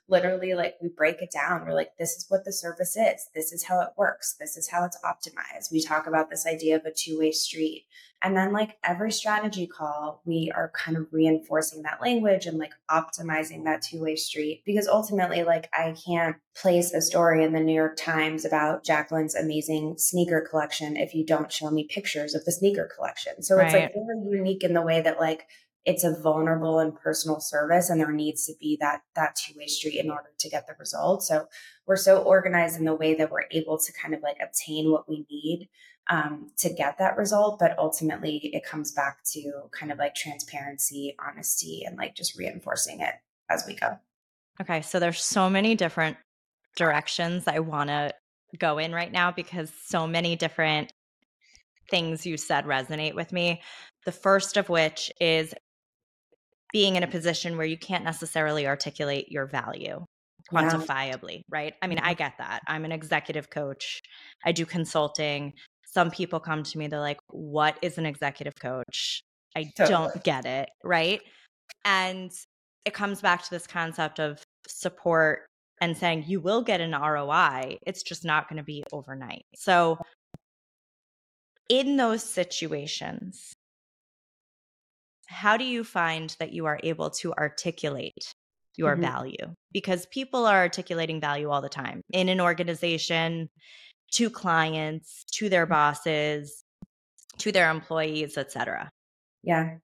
literally 0.09 0.55
like 0.55 0.77
we 0.81 0.89
break 0.89 1.21
it 1.23 1.31
down. 1.31 1.65
We're 1.65 1.75
like, 1.75 1.97
this 1.99 2.17
is 2.17 2.27
what 2.29 2.45
the 2.45 2.53
service 2.53 2.97
is. 2.97 3.29
This 3.35 3.53
is 3.53 3.65
how 3.65 3.81
it 3.81 3.91
works. 3.97 4.37
This 4.39 4.57
is 4.57 4.69
how 4.69 4.85
it's 4.85 4.99
optimized. 5.05 5.71
We 5.71 5.83
talk 5.83 6.07
about 6.07 6.31
this 6.31 6.47
idea 6.47 6.77
of 6.77 6.85
a 6.85 6.93
two 6.93 7.19
way 7.19 7.33
street. 7.33 7.87
And 8.21 8.37
then 8.37 8.53
like 8.53 8.79
every 8.83 9.13
strategy 9.13 9.67
call, 9.69 10.23
we 10.25 10.51
are 10.53 10.73
kind 10.75 10.97
of 10.97 11.07
reinforcing 11.13 11.83
that 11.83 12.01
language 12.03 12.47
and 12.47 12.59
like 12.59 12.73
optimizing 12.91 13.65
that 13.65 13.83
two 13.83 14.03
way 14.03 14.17
street 14.17 14.63
because 14.67 14.89
ultimately 14.89 15.45
like 15.45 15.69
I 15.73 15.95
can't 16.05 16.37
place 16.57 16.93
a 16.93 17.01
story 17.01 17.45
in 17.45 17.53
the 17.53 17.61
New 17.61 17.75
York 17.75 17.97
Times 17.97 18.45
about 18.45 18.85
Jaclyn's 18.85 19.37
amazing 19.37 19.95
sneaker 19.99 20.41
collection 20.41 20.97
if 20.97 21.15
you 21.15 21.25
don't 21.25 21.53
show 21.53 21.71
me 21.71 21.87
pictures 21.89 22.35
of 22.35 22.45
the 22.45 22.53
sneaker 22.53 22.91
collection. 22.93 23.43
So 23.43 23.57
right. 23.57 23.67
it's 23.67 23.75
like 23.75 23.95
very 23.95 24.37
unique 24.37 24.65
in 24.65 24.73
the 24.73 24.83
way 24.83 25.01
that 25.01 25.21
like 25.21 25.47
it's 25.89 26.05
a 26.05 26.21
vulnerable 26.21 26.79
and 26.79 26.95
personal 26.95 27.41
service 27.41 27.89
and 27.89 27.99
there 27.99 28.13
needs 28.13 28.45
to 28.45 28.53
be 28.61 28.77
that 28.79 29.01
that 29.17 29.35
two-way 29.35 29.67
street 29.67 29.99
in 29.99 30.11
order 30.11 30.29
to 30.39 30.51
get 30.51 30.67
the 30.67 30.75
result 30.79 31.23
so 31.23 31.47
we're 31.87 31.97
so 31.97 32.23
organized 32.23 32.79
in 32.79 32.85
the 32.85 32.95
way 32.95 33.15
that 33.15 33.31
we're 33.31 33.47
able 33.51 33.79
to 33.79 33.91
kind 33.93 34.15
of 34.15 34.21
like 34.23 34.37
obtain 34.43 34.93
what 34.93 35.09
we 35.09 35.27
need 35.31 35.69
um, 36.11 36.51
to 36.59 36.73
get 36.73 36.99
that 36.99 37.17
result 37.17 37.59
but 37.59 37.77
ultimately 37.79 38.51
it 38.53 38.65
comes 38.65 38.93
back 38.93 39.19
to 39.25 39.51
kind 39.73 39.91
of 39.91 39.99
like 39.99 40.15
transparency 40.15 41.17
honesty 41.27 41.83
and 41.87 41.97
like 41.97 42.15
just 42.15 42.39
reinforcing 42.39 43.01
it 43.01 43.15
as 43.49 43.65
we 43.67 43.75
go 43.75 43.97
okay 44.61 44.83
so 44.83 45.01
there's 45.01 45.23
so 45.23 45.49
many 45.49 45.75
different 45.75 46.19
directions 46.77 47.45
i 47.49 47.59
want 47.59 47.89
to 47.89 48.13
go 48.59 48.77
in 48.77 48.93
right 48.93 49.13
now 49.13 49.33
because 49.33 49.73
so 49.87 50.07
many 50.07 50.37
different 50.37 50.93
things 51.91 52.27
you 52.27 52.37
said 52.37 52.65
resonate 52.65 53.15
with 53.15 53.33
me. 53.33 53.63
The 54.05 54.13
first 54.13 54.57
of 54.57 54.69
which 54.69 55.11
is 55.21 55.55
being 56.73 56.97
in 56.97 57.03
a 57.03 57.09
position 57.09 57.57
where 57.57 57.67
you 57.67 57.79
can't 57.79 58.05
necessarily 58.05 58.67
articulate 58.67 59.31
your 59.31 59.47
value 59.47 60.05
quantifiably, 60.53 61.37
yeah. 61.37 61.43
right? 61.51 61.75
I 61.83 61.87
mean, 61.87 61.99
I 61.99 62.13
mm-hmm. 62.13 62.19
get 62.19 62.39
that. 62.39 62.61
I'm 62.67 62.85
an 62.85 62.93
executive 62.93 63.51
coach, 63.51 64.01
I 64.45 64.53
do 64.53 64.65
consulting. 64.65 65.53
Some 65.85 66.11
people 66.11 66.39
come 66.39 66.63
to 66.63 66.79
me, 66.79 66.87
they're 66.87 67.01
like, 67.01 67.21
What 67.29 67.79
is 67.83 67.99
an 67.99 68.07
executive 68.07 68.55
coach? 68.61 69.23
I 69.57 69.71
totally. 69.77 69.89
don't 69.89 70.25
get 70.25 70.45
it, 70.45 70.69
right? 70.85 71.21
And 71.85 72.31
it 72.85 72.95
comes 72.95 73.21
back 73.21 73.43
to 73.43 73.51
this 73.51 73.67
concept 73.67 74.21
of 74.21 74.43
support 74.67 75.47
and 75.81 75.97
saying 75.97 76.25
you 76.27 76.41
will 76.41 76.63
get 76.63 76.81
an 76.81 76.93
ROI. 76.93 77.79
It's 77.87 78.03
just 78.03 78.25
not 78.25 78.49
going 78.49 78.59
to 78.59 78.63
be 78.63 78.85
overnight. 78.93 79.43
So 79.55 79.99
in 81.69 81.97
those 81.97 82.23
situations, 82.23 83.53
how 85.29 85.57
do 85.57 85.65
you 85.65 85.85
find 85.85 86.35
that 86.41 86.53
you 86.53 86.67
are 86.67 86.81
able 86.83 87.11
to 87.11 87.33
articulate 87.35 88.33
your 88.77 88.93
mm-hmm. 88.93 89.03
value? 89.03 89.55
Because 89.73 90.07
people 90.07 90.47
are 90.47 90.59
articulating 90.59 91.21
value 91.21 91.51
all 91.51 91.61
the 91.61 91.69
time 91.69 92.03
in 92.11 92.29
an 92.29 92.41
organization, 92.41 93.49
to 94.13 94.31
clients, 94.31 95.25
to 95.33 95.49
their 95.49 95.67
mm-hmm. 95.67 95.75
bosses, 95.75 96.65
to 97.39 97.53
their 97.53 97.71
employees, 97.71 98.37
etc. 98.37 98.91
Yeah. 99.43 99.77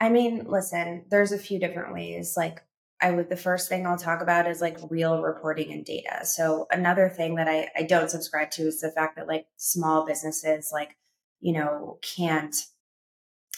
I 0.00 0.08
mean, 0.08 0.44
listen, 0.46 1.04
there's 1.10 1.32
a 1.32 1.38
few 1.38 1.58
different 1.58 1.92
ways. 1.92 2.34
Like 2.36 2.60
I 3.00 3.10
would 3.10 3.28
the 3.28 3.36
first 3.36 3.68
thing 3.68 3.86
I'll 3.86 3.98
talk 3.98 4.22
about 4.22 4.48
is 4.48 4.60
like 4.60 4.78
real 4.88 5.22
reporting 5.22 5.72
and 5.72 5.84
data. 5.84 6.24
So 6.24 6.66
another 6.70 7.08
thing 7.08 7.34
that 7.34 7.48
I, 7.48 7.68
I 7.76 7.82
don't 7.82 8.10
subscribe 8.10 8.52
to 8.52 8.62
is 8.62 8.80
the 8.80 8.92
fact 8.92 9.16
that 9.16 9.26
like 9.26 9.46
small 9.56 10.06
businesses 10.06 10.70
like, 10.72 10.96
you 11.40 11.52
know, 11.52 11.98
can't 12.16 12.54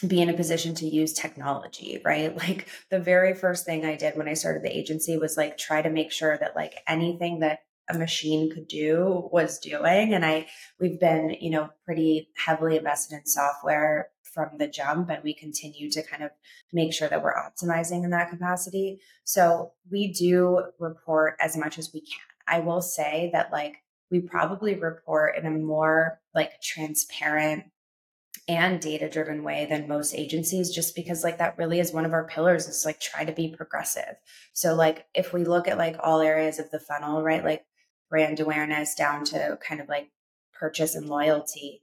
be 0.08 0.20
in 0.20 0.28
a 0.28 0.34
position 0.34 0.74
to 0.76 0.86
use 0.86 1.12
technology, 1.12 2.00
right? 2.04 2.34
Like 2.44 2.68
the 2.90 2.98
very 2.98 3.34
first 3.34 3.64
thing 3.64 3.84
I 3.84 3.96
did 3.96 4.16
when 4.16 4.28
I 4.28 4.34
started 4.34 4.62
the 4.62 4.76
agency 4.76 5.16
was 5.16 5.36
like 5.36 5.56
try 5.56 5.80
to 5.82 5.90
make 5.90 6.12
sure 6.12 6.36
that 6.36 6.54
like 6.54 6.74
anything 6.86 7.40
that 7.40 7.60
a 7.88 7.98
machine 7.98 8.50
could 8.50 8.68
do 8.68 9.28
was 9.32 9.58
doing 9.58 10.14
and 10.14 10.24
I 10.24 10.46
we've 10.80 10.98
been, 10.98 11.36
you 11.40 11.50
know, 11.50 11.70
pretty 11.84 12.28
heavily 12.36 12.76
invested 12.76 13.16
in 13.16 13.26
software 13.26 14.08
from 14.22 14.58
the 14.58 14.66
jump 14.66 15.10
and 15.10 15.22
we 15.22 15.32
continue 15.32 15.90
to 15.90 16.02
kind 16.02 16.22
of 16.22 16.30
make 16.72 16.92
sure 16.92 17.08
that 17.08 17.22
we're 17.22 17.34
optimizing 17.34 18.04
in 18.04 18.10
that 18.10 18.30
capacity. 18.30 19.00
So 19.24 19.72
we 19.90 20.12
do 20.12 20.64
report 20.78 21.36
as 21.40 21.56
much 21.56 21.78
as 21.78 21.90
we 21.94 22.00
can. 22.00 22.20
I 22.46 22.60
will 22.60 22.82
say 22.82 23.30
that 23.32 23.52
like 23.52 23.76
we 24.10 24.20
probably 24.20 24.74
report 24.74 25.36
in 25.36 25.46
a 25.46 25.50
more 25.50 26.20
like 26.34 26.60
transparent 26.60 27.64
and 28.46 28.80
data 28.80 29.08
driven 29.08 29.42
way 29.42 29.66
than 29.68 29.88
most 29.88 30.14
agencies 30.14 30.70
just 30.70 30.94
because 30.94 31.24
like 31.24 31.38
that 31.38 31.56
really 31.56 31.80
is 31.80 31.92
one 31.92 32.04
of 32.04 32.12
our 32.12 32.26
pillars 32.26 32.66
is 32.66 32.84
like 32.84 33.00
try 33.00 33.24
to 33.24 33.32
be 33.32 33.48
progressive 33.48 34.16
so 34.52 34.74
like 34.74 35.06
if 35.14 35.32
we 35.32 35.44
look 35.44 35.66
at 35.66 35.78
like 35.78 35.96
all 36.00 36.20
areas 36.20 36.58
of 36.58 36.70
the 36.70 36.78
funnel 36.78 37.22
right 37.22 37.44
like 37.44 37.64
brand 38.10 38.38
awareness 38.40 38.94
down 38.94 39.24
to 39.24 39.58
kind 39.66 39.80
of 39.80 39.88
like 39.88 40.10
purchase 40.52 40.94
and 40.94 41.08
loyalty 41.08 41.80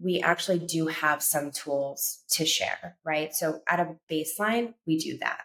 we 0.00 0.20
actually 0.20 0.58
do 0.58 0.88
have 0.88 1.22
some 1.22 1.50
tools 1.50 2.24
to 2.30 2.44
share, 2.44 2.96
right? 3.04 3.34
So 3.34 3.60
at 3.68 3.80
a 3.80 3.94
baseline, 4.10 4.74
we 4.86 4.98
do 4.98 5.18
that. 5.18 5.42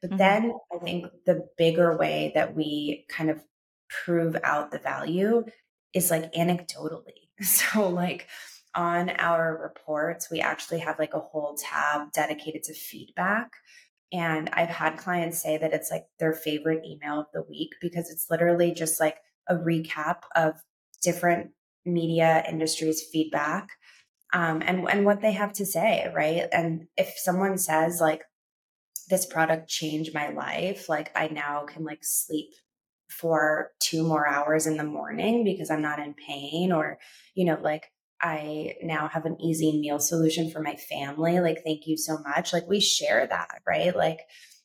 But 0.00 0.10
mm-hmm. 0.10 0.18
then 0.18 0.52
I 0.72 0.78
think 0.78 1.06
the 1.24 1.48
bigger 1.56 1.96
way 1.96 2.32
that 2.34 2.54
we 2.54 3.06
kind 3.08 3.30
of 3.30 3.42
prove 3.88 4.36
out 4.44 4.70
the 4.70 4.78
value 4.78 5.44
is 5.94 6.10
like 6.10 6.32
anecdotally. 6.32 7.12
So, 7.42 7.90
like 7.90 8.28
on 8.76 9.10
our 9.10 9.58
reports, 9.60 10.30
we 10.30 10.40
actually 10.40 10.80
have 10.80 10.98
like 10.98 11.14
a 11.14 11.20
whole 11.20 11.56
tab 11.56 12.12
dedicated 12.12 12.62
to 12.64 12.74
feedback. 12.74 13.50
And 14.12 14.48
I've 14.52 14.68
had 14.68 14.98
clients 14.98 15.42
say 15.42 15.58
that 15.58 15.72
it's 15.72 15.90
like 15.90 16.04
their 16.20 16.32
favorite 16.32 16.84
email 16.84 17.20
of 17.20 17.26
the 17.34 17.42
week 17.48 17.70
because 17.80 18.10
it's 18.10 18.26
literally 18.30 18.72
just 18.72 19.00
like 19.00 19.16
a 19.48 19.56
recap 19.56 20.18
of 20.36 20.54
different 21.02 21.50
media 21.84 22.44
industries 22.48 23.02
feedback 23.12 23.70
um, 24.32 24.62
and 24.64 24.88
and 24.88 25.04
what 25.04 25.20
they 25.20 25.32
have 25.32 25.52
to 25.54 25.66
say, 25.66 26.10
right? 26.14 26.44
And 26.52 26.88
if 26.96 27.14
someone 27.16 27.58
says 27.58 28.00
like 28.00 28.22
this 29.08 29.24
product 29.24 29.68
changed 29.68 30.14
my 30.14 30.28
life, 30.30 30.88
like 30.88 31.10
I 31.16 31.28
now 31.28 31.64
can 31.64 31.84
like 31.84 32.00
sleep 32.02 32.50
for 33.08 33.70
two 33.80 34.02
more 34.02 34.26
hours 34.26 34.66
in 34.66 34.76
the 34.76 34.84
morning 34.84 35.44
because 35.44 35.70
I'm 35.70 35.82
not 35.82 36.00
in 36.00 36.14
pain, 36.14 36.72
or 36.72 36.98
you 37.34 37.44
know, 37.44 37.58
like 37.62 37.84
I 38.20 38.74
now 38.82 39.08
have 39.08 39.26
an 39.26 39.40
easy 39.40 39.78
meal 39.78 39.98
solution 39.98 40.50
for 40.50 40.62
my 40.62 40.76
family. 40.76 41.40
Like, 41.40 41.62
thank 41.64 41.86
you 41.86 41.96
so 41.96 42.18
much. 42.18 42.52
Like, 42.52 42.66
we 42.66 42.80
share 42.80 43.26
that, 43.26 43.60
right? 43.66 43.94
Like, 43.94 44.20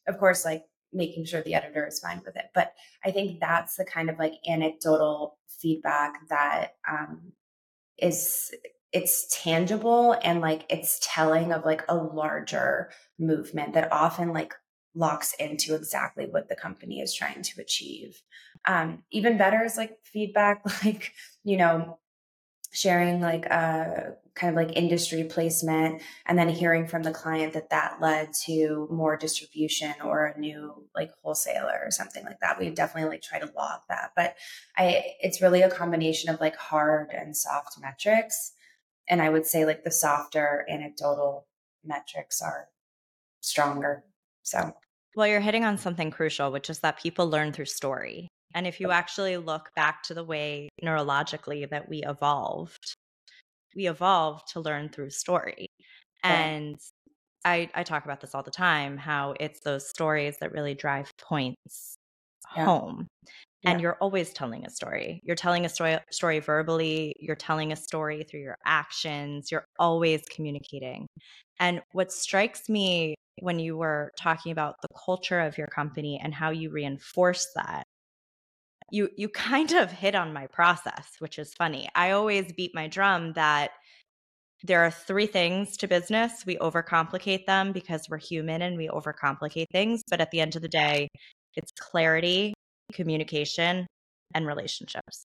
of 0.08 0.17
course, 0.17 0.46
like 0.46 0.63
making 0.93 1.25
sure 1.25 1.41
the 1.41 1.53
editor 1.53 1.86
is 1.86 2.00
fine 2.00 2.22
with 2.25 2.36
it. 2.36 2.46
But 2.53 2.74
I 3.05 3.12
think 3.12 3.39
that's 3.39 3.75
the 3.75 3.86
kind 3.86 4.10
of 4.10 4.20
like 4.20 4.34
anecdotal 4.48 5.38
feedback 5.60 6.27
that 6.29 6.75
um, 6.89 7.34
is 7.98 8.51
it's 8.91 9.27
tangible 9.43 10.17
and 10.22 10.41
like 10.41 10.65
it's 10.70 11.00
telling 11.01 11.53
of 11.53 11.63
like 11.63 11.84
a 11.88 11.96
larger 11.96 12.91
movement 13.17 13.74
that 13.74 13.91
often 13.91 14.34
like 14.34 14.53
locks 14.93 15.34
into 15.39 15.75
exactly 15.75 16.25
what 16.25 16.50
the 16.50 16.55
company 16.55 17.00
is 17.00 17.13
trying 17.13 17.41
to 17.41 17.62
achieve. 17.62 18.22
Um, 18.67 19.03
even 19.12 19.38
better 19.38 19.63
is 19.63 19.77
like 19.77 19.98
feedback, 20.03 20.62
like, 20.86 21.13
you 21.43 21.55
know, 21.55 22.00
sharing 22.72 23.20
like 23.20 23.46
a 23.46 23.54
uh, 23.54 24.12
kind 24.34 24.50
of 24.50 24.56
like 24.56 24.78
industry 24.78 25.25
placement 25.25 26.01
and 26.25 26.40
then 26.40 26.48
hearing 26.48 26.88
from 26.88 27.04
the 27.04 27.12
client 27.12 27.51
that 27.54 27.70
that 27.70 28.00
led 28.00 28.34
to 28.34 28.88
more 28.90 29.18
distribution 29.18 29.94
or 30.04 30.28
a 30.28 30.40
new 30.40 30.88
like 30.96 31.12
wholesaler 31.22 31.82
or 31.84 31.92
something 31.92 32.24
like 32.24 32.40
that 32.40 32.58
we 32.58 32.70
definitely 32.70 33.10
like 33.10 33.22
try 33.22 33.40
to 33.40 33.51
log 33.58 33.82
that 33.90 34.12
but 34.16 34.36
i 34.78 35.04
it's 35.20 35.42
really 35.42 35.62
a 35.62 35.70
combination 35.70 36.30
of 36.30 36.40
like 36.40 36.56
hard 36.56 37.10
and 37.12 37.36
soft 37.36 37.78
metrics 37.82 38.54
and 39.12 39.22
I 39.22 39.30
would 39.30 39.46
say 39.46 39.66
like 39.66 39.84
the 39.84 39.92
softer 39.92 40.66
anecdotal 40.70 41.46
metrics 41.84 42.42
are 42.42 42.70
stronger. 43.42 44.04
So, 44.44 44.74
well, 45.16 45.28
you're 45.28 45.42
hitting 45.42 45.66
on 45.66 45.78
something 45.78 46.12
crucial, 46.12 46.51
which 46.51 46.70
is 46.70 46.80
that 46.80 47.00
people 47.00 47.30
learn 47.30 47.51
through 47.51 47.66
story. 47.66 48.30
And 48.53 48.67
if 48.67 48.79
you 48.79 48.91
actually 48.91 49.38
look 49.38 49.70
back 49.75 50.03
to 50.03 50.13
the 50.13 50.24
way 50.24 50.70
neurologically 50.84 51.70
that 51.70 51.89
we 51.89 52.03
evolved, 52.03 52.96
we 53.75 53.88
evolved 53.88 54.50
to 54.53 54.60
learn 54.60 54.89
through 54.89 55.12
story. 55.12 55.67
And 56.24 56.77
I, 57.43 57.70
I 57.74 57.84
talk 57.84 58.05
about 58.05 58.22
this 58.22 58.36
all 58.36 58.43
the 58.43 58.51
time 58.51 58.98
how 58.98 59.34
it's 59.39 59.62
those 59.62 59.89
stories 59.89 60.38
that 60.39 60.51
really 60.51 60.75
drive 60.75 61.12
points 61.17 61.96
yeah. 62.55 62.65
home. 62.65 63.08
And 63.63 63.79
you're 63.79 63.98
always 64.01 64.34
telling 64.34 64.65
a 64.65 64.72
story. 64.72 65.20
You're 65.24 65.36
telling 65.36 65.65
a 65.65 65.70
story 65.70 66.00
story 66.10 66.39
verbally 66.39 67.13
you're 67.20 67.36
telling 67.36 67.72
a 67.72 67.75
story 67.75 68.24
through 68.24 68.39
your 68.41 68.58
actions 68.65 69.51
you're 69.51 69.65
always 69.79 70.22
communicating. 70.31 71.08
And 71.60 71.81
what 71.91 72.12
strikes 72.12 72.67
me 72.70 73.15
when 73.39 73.60
you 73.60 73.77
were 73.77 74.12
talking 74.20 74.51
about 74.51 74.75
the 74.81 74.88
culture 75.05 75.39
of 75.39 75.58
your 75.58 75.67
company 75.67 76.20
and 76.24 76.34
how 76.34 76.50
you 76.50 76.72
reinforce 76.72 77.48
that 77.55 77.84
you 78.91 79.10
you 79.17 79.29
kind 79.29 79.71
of 79.71 79.91
hit 79.91 80.15
on 80.15 80.33
my 80.33 80.48
process 80.48 81.07
which 81.19 81.39
is 81.39 81.53
funny 81.53 81.89
i 81.95 82.12
always 82.12 82.51
beat 82.53 82.71
my 82.75 82.88
drum 82.88 83.33
that 83.33 83.71
there 84.63 84.81
are 84.81 84.91
three 84.91 85.25
things 85.25 85.75
to 85.77 85.88
business 85.88 86.45
we 86.45 86.57
overcomplicate 86.57 87.45
them 87.45 87.71
because 87.71 88.07
we're 88.10 88.17
human 88.17 88.62
and 88.62 88.77
we 88.77 88.88
overcomplicate 88.88 89.65
things 89.71 90.03
but 90.10 90.21
at 90.21 90.29
the 90.31 90.39
end 90.39 90.55
of 90.55 90.62
the 90.62 90.67
day 90.67 91.07
it's 91.55 91.71
clarity 91.79 92.53
communication, 92.91 93.88
and 94.33 94.48
relationships. 94.48 95.25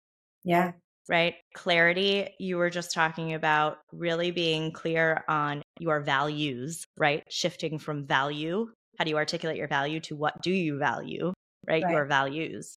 Yeah. 0.44 0.72
Right. 1.08 1.34
Clarity, 1.54 2.34
you 2.38 2.56
were 2.56 2.70
just 2.70 2.92
talking 2.92 3.34
about 3.34 3.78
really 3.92 4.30
being 4.30 4.72
clear 4.72 5.25
on 5.28 5.62
your 5.78 6.00
values, 6.00 6.84
right? 6.96 7.22
Shifting 7.30 7.78
from 7.78 8.06
value. 8.06 8.68
How 8.98 9.04
do 9.04 9.10
you 9.10 9.16
articulate 9.16 9.56
your 9.56 9.68
value 9.68 10.00
to 10.00 10.16
what 10.16 10.40
do 10.42 10.50
you 10.50 10.78
value, 10.78 11.32
right? 11.66 11.82
right. 11.84 11.92
Your 11.92 12.06
values. 12.06 12.76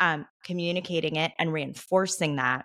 Um, 0.00 0.26
communicating 0.44 1.16
it 1.16 1.32
and 1.38 1.52
reinforcing 1.52 2.36
that 2.36 2.64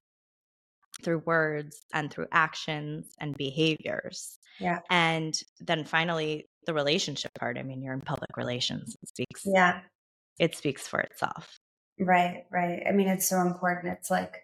through 1.04 1.20
words 1.26 1.84
and 1.94 2.10
through 2.10 2.28
actions 2.32 3.14
and 3.20 3.36
behaviors. 3.36 4.40
Yeah. 4.60 4.80
And 4.90 5.38
then 5.60 5.84
finally, 5.84 6.48
the 6.66 6.74
relationship 6.74 7.32
part. 7.38 7.58
I 7.58 7.64
mean, 7.64 7.84
you're 7.84 7.94
in 7.94 8.02
public 8.02 8.38
relations. 8.38 8.96
It 9.04 9.10
speaks. 9.10 9.42
Yeah 9.46 9.82
it 10.40 10.56
speaks 10.56 10.88
for 10.88 11.00
itself. 11.00 11.60
Right, 12.00 12.46
right. 12.52 12.84
I 12.88 12.92
mean, 12.92 13.08
it's 13.08 13.28
so 13.28 13.42
important. 13.42 13.94
It's 13.94 14.12
like, 14.12 14.44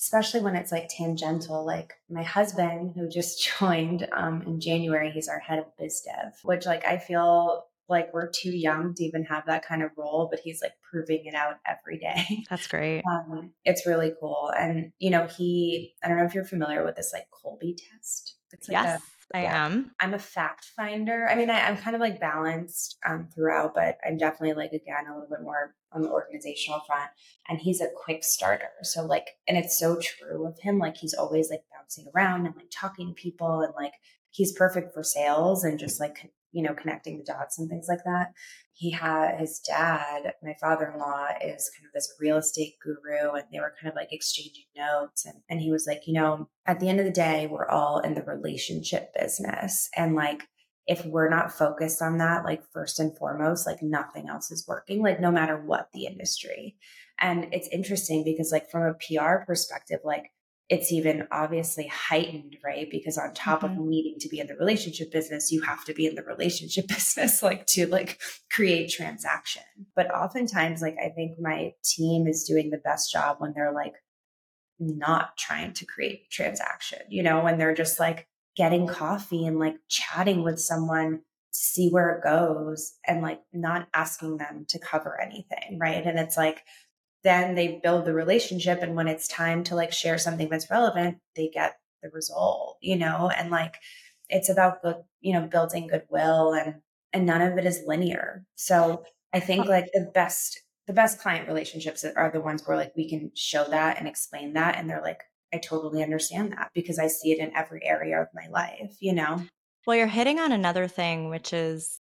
especially 0.00 0.40
when 0.40 0.56
it's 0.56 0.72
like 0.72 0.88
tangential. 0.88 1.64
Like 1.64 1.94
my 2.08 2.22
husband, 2.22 2.92
who 2.94 3.08
just 3.08 3.48
joined 3.58 4.06
um, 4.12 4.42
in 4.42 4.60
January, 4.60 5.10
he's 5.10 5.28
our 5.28 5.40
head 5.40 5.58
of 5.58 5.76
biz 5.78 6.02
dev, 6.02 6.32
which 6.42 6.66
like 6.66 6.86
I 6.86 6.98
feel 6.98 7.64
like 7.92 8.12
we're 8.12 8.28
too 8.28 8.50
young 8.50 8.94
to 8.94 9.04
even 9.04 9.24
have 9.24 9.46
that 9.46 9.64
kind 9.64 9.82
of 9.82 9.90
role, 9.96 10.26
but 10.30 10.40
he's 10.40 10.60
like 10.60 10.72
proving 10.90 11.26
it 11.26 11.34
out 11.34 11.56
every 11.66 11.98
day. 11.98 12.44
That's 12.50 12.66
great. 12.66 13.02
Um, 13.12 13.52
it's 13.64 13.86
really 13.86 14.12
cool. 14.18 14.50
And, 14.58 14.92
you 14.98 15.10
know, 15.10 15.26
he, 15.26 15.92
I 16.02 16.08
don't 16.08 16.16
know 16.16 16.24
if 16.24 16.34
you're 16.34 16.44
familiar 16.44 16.84
with 16.84 16.96
this 16.96 17.12
like 17.12 17.26
Kolbe 17.30 17.76
test. 17.76 18.36
It's 18.52 18.68
like 18.68 18.84
yes. 18.84 19.00
A, 19.00 19.36
I 19.36 19.42
yeah. 19.42 19.66
am. 19.66 19.92
I'm 20.00 20.14
a 20.14 20.18
fact 20.18 20.66
finder. 20.76 21.26
I 21.28 21.34
mean, 21.34 21.50
I, 21.50 21.68
am 21.68 21.76
kind 21.76 21.94
of 21.94 22.00
like 22.00 22.20
balanced 22.20 22.98
um, 23.06 23.28
throughout, 23.34 23.74
but 23.74 23.98
I'm 24.06 24.16
definitely 24.16 24.54
like 24.54 24.72
again 24.72 25.06
a 25.08 25.14
little 25.14 25.28
bit 25.28 25.42
more 25.42 25.74
on 25.92 26.02
the 26.02 26.10
organizational 26.10 26.80
front. 26.80 27.10
And 27.48 27.58
he's 27.58 27.80
a 27.80 27.88
quick 27.94 28.24
starter, 28.24 28.68
so 28.82 29.04
like, 29.04 29.28
and 29.48 29.56
it's 29.56 29.78
so 29.78 29.98
true 30.00 30.46
of 30.46 30.58
him. 30.60 30.78
Like 30.78 30.96
he's 30.96 31.14
always 31.14 31.50
like 31.50 31.62
bouncing 31.74 32.06
around 32.14 32.46
and 32.46 32.54
like 32.56 32.70
talking 32.70 33.08
to 33.08 33.14
people, 33.14 33.62
and 33.62 33.72
like 33.74 33.94
he's 34.30 34.52
perfect 34.52 34.92
for 34.92 35.02
sales 35.02 35.64
and 35.64 35.78
just 35.78 36.00
like 36.00 36.30
you 36.52 36.62
know, 36.62 36.74
connecting 36.74 37.18
the 37.18 37.24
dots 37.24 37.58
and 37.58 37.68
things 37.68 37.86
like 37.88 38.04
that. 38.04 38.32
He 38.74 38.90
had 38.90 39.38
his 39.38 39.60
dad, 39.60 40.32
my 40.42 40.54
father 40.60 40.90
in 40.92 40.98
law, 40.98 41.26
is 41.42 41.70
kind 41.76 41.86
of 41.86 41.92
this 41.94 42.14
real 42.20 42.36
estate 42.38 42.74
guru, 42.82 43.32
and 43.32 43.44
they 43.52 43.60
were 43.60 43.74
kind 43.80 43.90
of 43.90 43.96
like 43.96 44.12
exchanging 44.12 44.64
notes. 44.76 45.24
And, 45.24 45.36
and 45.48 45.60
he 45.60 45.70
was 45.70 45.86
like, 45.86 46.02
you 46.06 46.14
know, 46.14 46.48
at 46.66 46.80
the 46.80 46.88
end 46.88 47.00
of 47.00 47.06
the 47.06 47.12
day, 47.12 47.46
we're 47.50 47.68
all 47.68 48.00
in 48.00 48.14
the 48.14 48.22
relationship 48.22 49.12
business. 49.18 49.88
And 49.96 50.14
like, 50.14 50.42
if 50.86 51.04
we're 51.06 51.30
not 51.30 51.52
focused 51.52 52.02
on 52.02 52.18
that, 52.18 52.44
like 52.44 52.62
first 52.72 52.98
and 52.98 53.16
foremost, 53.16 53.66
like 53.66 53.82
nothing 53.82 54.28
else 54.28 54.50
is 54.50 54.66
working, 54.66 55.02
like 55.02 55.20
no 55.20 55.30
matter 55.30 55.56
what 55.56 55.88
the 55.92 56.06
industry. 56.06 56.76
And 57.20 57.46
it's 57.52 57.68
interesting 57.68 58.24
because, 58.24 58.50
like, 58.50 58.68
from 58.70 58.82
a 58.82 58.94
PR 58.94 59.44
perspective, 59.46 60.00
like, 60.02 60.32
it's 60.72 60.90
even 60.90 61.28
obviously 61.30 61.86
heightened, 61.86 62.56
right? 62.64 62.88
Because 62.90 63.18
on 63.18 63.34
top 63.34 63.60
mm-hmm. 63.60 63.78
of 63.78 63.86
needing 63.86 64.18
to 64.20 64.28
be 64.30 64.40
in 64.40 64.46
the 64.46 64.56
relationship 64.56 65.12
business, 65.12 65.52
you 65.52 65.60
have 65.60 65.84
to 65.84 65.92
be 65.92 66.06
in 66.06 66.14
the 66.14 66.22
relationship 66.22 66.88
business, 66.88 67.42
like 67.42 67.66
to 67.66 67.86
like 67.86 68.18
create 68.50 68.90
transaction. 68.90 69.62
But 69.94 70.10
oftentimes, 70.10 70.80
like 70.80 70.96
I 70.98 71.10
think 71.10 71.38
my 71.38 71.74
team 71.84 72.26
is 72.26 72.44
doing 72.44 72.70
the 72.70 72.78
best 72.78 73.12
job 73.12 73.36
when 73.38 73.52
they're 73.52 73.74
like 73.74 73.96
not 74.78 75.36
trying 75.36 75.74
to 75.74 75.84
create 75.84 76.30
transaction, 76.30 77.00
you 77.10 77.22
know, 77.22 77.44
when 77.44 77.58
they're 77.58 77.74
just 77.74 78.00
like 78.00 78.26
getting 78.56 78.86
coffee 78.86 79.44
and 79.44 79.58
like 79.58 79.76
chatting 79.90 80.42
with 80.42 80.58
someone 80.58 81.20
see 81.54 81.90
where 81.90 82.16
it 82.16 82.24
goes 82.24 82.94
and 83.06 83.20
like 83.20 83.42
not 83.52 83.86
asking 83.92 84.38
them 84.38 84.64
to 84.70 84.78
cover 84.78 85.20
anything, 85.20 85.78
right? 85.78 86.06
And 86.06 86.18
it's 86.18 86.38
like 86.38 86.64
then 87.24 87.54
they 87.54 87.80
build 87.82 88.04
the 88.04 88.14
relationship 88.14 88.82
and 88.82 88.94
when 88.96 89.08
it's 89.08 89.28
time 89.28 89.64
to 89.64 89.74
like 89.74 89.92
share 89.92 90.18
something 90.18 90.48
that's 90.48 90.70
relevant 90.70 91.18
they 91.36 91.48
get 91.48 91.76
the 92.02 92.10
result 92.10 92.78
you 92.80 92.96
know? 92.96 93.30
And 93.36 93.50
like 93.50 93.76
it's 94.28 94.48
about 94.48 94.82
good 94.82 94.96
you 95.20 95.32
know 95.32 95.46
building 95.46 95.86
goodwill 95.86 96.52
and 96.52 96.76
and 97.12 97.26
none 97.26 97.42
of 97.42 97.58
it 97.58 97.66
is 97.66 97.82
linear. 97.86 98.44
So 98.54 99.04
i 99.32 99.40
think 99.40 99.66
like 99.66 99.86
the 99.92 100.10
best 100.14 100.60
the 100.86 100.92
best 100.92 101.20
client 101.20 101.48
relationships 101.48 102.04
are 102.04 102.30
the 102.30 102.40
ones 102.40 102.62
where 102.66 102.76
like 102.76 102.92
we 102.96 103.08
can 103.08 103.30
show 103.34 103.64
that 103.68 103.98
and 103.98 104.08
explain 104.08 104.52
that 104.54 104.76
and 104.76 104.88
they're 104.88 105.02
like 105.02 105.22
i 105.52 105.58
totally 105.58 106.02
understand 106.02 106.52
that 106.52 106.70
because 106.74 106.98
i 106.98 107.06
see 107.06 107.32
it 107.32 107.38
in 107.38 107.54
every 107.56 107.84
area 107.84 108.20
of 108.20 108.28
my 108.34 108.48
life 108.48 108.96
you 109.00 109.14
know? 109.14 109.42
Well 109.86 109.96
you're 109.96 110.06
hitting 110.06 110.38
on 110.38 110.52
another 110.52 110.86
thing 110.86 111.28
which 111.28 111.52
is 111.52 112.00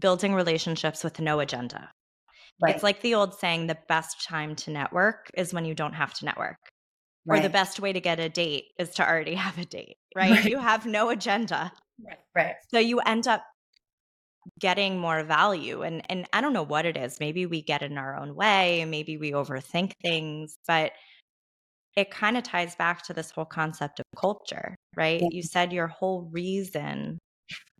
building 0.00 0.34
relationships 0.34 1.04
with 1.04 1.20
no 1.20 1.40
agenda 1.40 1.90
Right. 2.60 2.74
It's 2.74 2.82
like 2.82 3.00
the 3.00 3.14
old 3.14 3.34
saying 3.34 3.66
the 3.66 3.78
best 3.88 4.24
time 4.24 4.54
to 4.56 4.70
network 4.70 5.30
is 5.34 5.54
when 5.54 5.64
you 5.64 5.74
don't 5.74 5.94
have 5.94 6.12
to 6.14 6.24
network. 6.24 6.58
Right. 7.24 7.38
Or 7.38 7.42
the 7.42 7.50
best 7.50 7.80
way 7.80 7.92
to 7.92 8.00
get 8.00 8.20
a 8.20 8.28
date 8.28 8.66
is 8.78 8.90
to 8.94 9.08
already 9.08 9.34
have 9.46 9.58
a 9.58 9.64
date, 9.64 9.96
right? 10.14 10.30
right. 10.30 10.44
You 10.44 10.58
have 10.58 10.86
no 10.86 11.10
agenda. 11.10 11.72
Right. 12.04 12.18
Right. 12.34 12.54
So 12.72 12.78
you 12.78 13.00
end 13.00 13.26
up 13.28 13.44
getting 14.58 14.98
more 14.98 15.22
value 15.22 15.82
and 15.82 16.02
and 16.10 16.26
I 16.32 16.40
don't 16.40 16.54
know 16.54 16.62
what 16.62 16.86
it 16.86 16.96
is. 16.96 17.20
Maybe 17.20 17.46
we 17.46 17.62
get 17.62 17.82
in 17.82 17.98
our 17.98 18.16
own 18.16 18.34
way, 18.34 18.84
maybe 18.86 19.16
we 19.16 19.32
overthink 19.32 19.92
things, 20.02 20.56
but 20.66 20.92
it 21.96 22.10
kind 22.10 22.36
of 22.36 22.42
ties 22.42 22.74
back 22.76 23.02
to 23.02 23.12
this 23.12 23.30
whole 23.30 23.44
concept 23.44 24.00
of 24.00 24.06
culture, 24.16 24.74
right? 24.96 25.20
Yeah. 25.20 25.28
You 25.30 25.42
said 25.42 25.72
your 25.72 25.88
whole 25.88 26.28
reason 26.32 27.18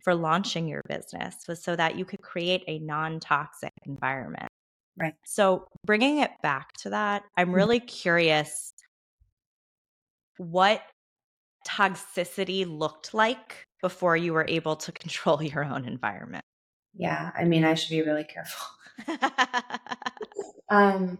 for 0.03 0.13
launching 0.13 0.67
your 0.67 0.81
business 0.87 1.35
was 1.47 1.63
so 1.63 1.75
that 1.75 1.95
you 1.97 2.05
could 2.05 2.21
create 2.21 2.63
a 2.67 2.79
non-toxic 2.79 3.71
environment. 3.85 4.49
Right. 4.97 5.15
So, 5.25 5.67
bringing 5.85 6.19
it 6.19 6.31
back 6.43 6.73
to 6.81 6.89
that, 6.91 7.23
I'm 7.37 7.47
mm-hmm. 7.47 7.55
really 7.55 7.79
curious 7.79 8.73
what 10.37 10.81
toxicity 11.67 12.65
looked 12.67 13.13
like 13.13 13.65
before 13.81 14.17
you 14.17 14.33
were 14.33 14.45
able 14.47 14.75
to 14.75 14.91
control 14.91 15.41
your 15.43 15.63
own 15.63 15.85
environment. 15.85 16.45
Yeah, 16.93 17.31
I 17.37 17.45
mean, 17.45 17.63
I 17.63 17.75
should 17.75 17.91
be 17.91 18.01
really 18.01 18.25
careful. 18.25 18.67
um, 20.69 21.19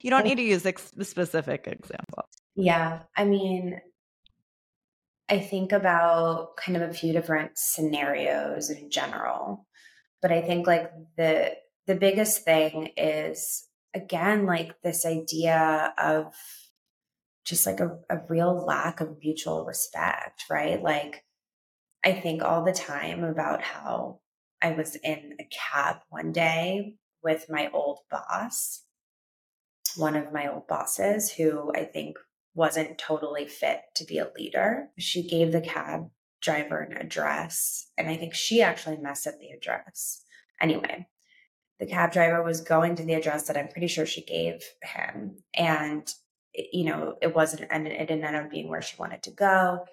you 0.00 0.10
don't 0.10 0.24
need 0.24 0.36
to 0.36 0.42
use 0.42 0.64
ex- 0.64 0.92
specific 1.02 1.66
examples. 1.66 2.28
Yeah, 2.54 3.00
I 3.16 3.24
mean, 3.24 3.80
I 5.28 5.38
think 5.40 5.72
about 5.72 6.56
kind 6.56 6.76
of 6.76 6.88
a 6.88 6.94
few 6.94 7.12
different 7.12 7.52
scenarios 7.56 8.70
in 8.70 8.90
general, 8.90 9.66
but 10.20 10.32
I 10.32 10.42
think 10.42 10.66
like 10.66 10.90
the 11.16 11.52
the 11.86 11.94
biggest 11.94 12.44
thing 12.44 12.90
is 12.96 13.68
again 13.94 14.46
like 14.46 14.80
this 14.82 15.04
idea 15.04 15.92
of 15.98 16.34
just 17.44 17.66
like 17.66 17.80
a, 17.80 17.98
a 18.08 18.20
real 18.28 18.64
lack 18.64 19.00
of 19.00 19.18
mutual 19.22 19.64
respect 19.64 20.44
right? 20.50 20.82
Like 20.82 21.24
i 22.04 22.12
think 22.12 22.42
all 22.42 22.64
the 22.64 22.72
time 22.72 23.22
about 23.24 23.62
how 23.62 24.20
i 24.60 24.72
was 24.72 24.96
in 24.96 25.34
a 25.38 25.48
cab 25.50 25.96
one 26.08 26.32
day 26.32 26.94
with 27.22 27.46
my 27.48 27.70
old 27.72 28.00
boss 28.10 28.84
one 29.96 30.16
of 30.16 30.32
my 30.32 30.48
old 30.48 30.66
bosses 30.66 31.30
who 31.32 31.70
i 31.74 31.84
think 31.84 32.16
wasn't 32.54 32.98
totally 32.98 33.46
fit 33.46 33.80
to 33.94 34.04
be 34.04 34.18
a 34.18 34.30
leader. 34.36 34.88
She 34.98 35.26
gave 35.26 35.52
the 35.52 35.62
cab 35.62 36.10
driver 36.42 36.80
an 36.80 36.96
address 36.96 37.86
and 37.96 38.08
i 38.08 38.16
think 38.16 38.34
she 38.34 38.60
actually 38.60 38.96
messed 38.96 39.28
up 39.28 39.34
the 39.38 39.50
address. 39.50 40.22
Anyway 40.60 41.06
the 41.82 41.88
cab 41.88 42.12
driver 42.12 42.44
was 42.44 42.60
going 42.60 42.94
to 42.94 43.02
the 43.02 43.14
address 43.14 43.48
that 43.48 43.56
I'm 43.56 43.66
pretty 43.66 43.88
sure 43.88 44.06
she 44.06 44.22
gave 44.22 44.62
him. 44.84 45.38
And, 45.52 46.08
you 46.54 46.84
know, 46.84 47.16
it 47.20 47.34
wasn't, 47.34 47.66
and 47.72 47.88
it 47.88 48.06
didn't 48.06 48.22
end 48.22 48.36
up 48.36 48.52
being 48.52 48.68
where 48.68 48.80
she 48.80 48.94
wanted 48.98 49.24
to 49.24 49.32
go. 49.32 49.84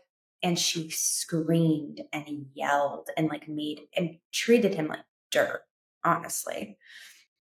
And 0.44 0.60
she 0.60 0.92
screamed 0.92 2.02
and 2.14 2.46
yelled 2.54 3.10
and 3.18 3.28
like 3.28 3.50
made 3.50 3.80
and 3.98 4.20
treated 4.32 4.76
him 4.76 4.88
like 4.88 5.00
dirt, 5.32 5.64
honestly. 6.04 6.78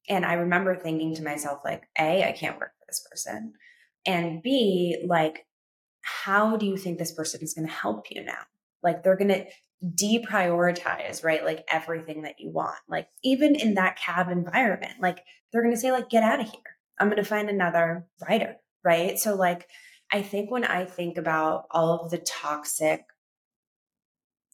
And 0.09 0.25
I 0.25 0.33
remember 0.33 0.75
thinking 0.75 1.15
to 1.17 1.23
myself, 1.23 1.61
like, 1.63 1.83
A, 1.99 2.25
I 2.25 2.33
can't 2.33 2.59
work 2.59 2.73
for 2.79 2.87
this 2.89 3.07
person. 3.11 3.53
And 4.07 4.43
B, 4.43 4.97
like, 5.07 5.45
how 6.01 6.57
do 6.57 6.65
you 6.65 6.79
think 6.79 6.97
this 6.97 7.13
person 7.13 7.43
is 7.43 7.53
going 7.53 7.69
to 7.69 7.75
help 7.75 8.07
you 8.11 8.25
now? 8.25 8.47
Like, 8.83 9.03
they're 9.03 9.19
going 9.19 9.29
to, 9.29 9.45
deprioritize, 9.85 11.25
right? 11.25 11.45
Like 11.45 11.65
everything 11.71 12.23
that 12.23 12.37
you 12.39 12.51
want. 12.51 12.79
Like 12.89 13.09
even 13.23 13.55
in 13.55 13.75
that 13.75 13.99
cab 13.99 14.29
environment, 14.29 14.95
like 15.01 15.25
they're 15.53 15.63
going 15.63 15.75
to 15.75 15.81
say 15.81 15.93
like 15.93 16.11
get 16.11 16.23
out 16.25 16.41
of 16.41 16.47
here. 16.47 16.61
I'm 16.99 17.09
going 17.09 17.23
to 17.23 17.29
find 17.29 17.49
another 17.49 18.07
rider, 18.29 18.57
right? 18.85 19.19
So 19.19 19.35
like 19.35 19.69
I 20.13 20.23
think 20.23 20.51
when 20.51 20.65
I 20.65 20.85
think 20.85 21.17
about 21.19 21.67
all 21.71 22.01
of 22.01 22.11
the 22.11 22.19
toxic 22.19 23.05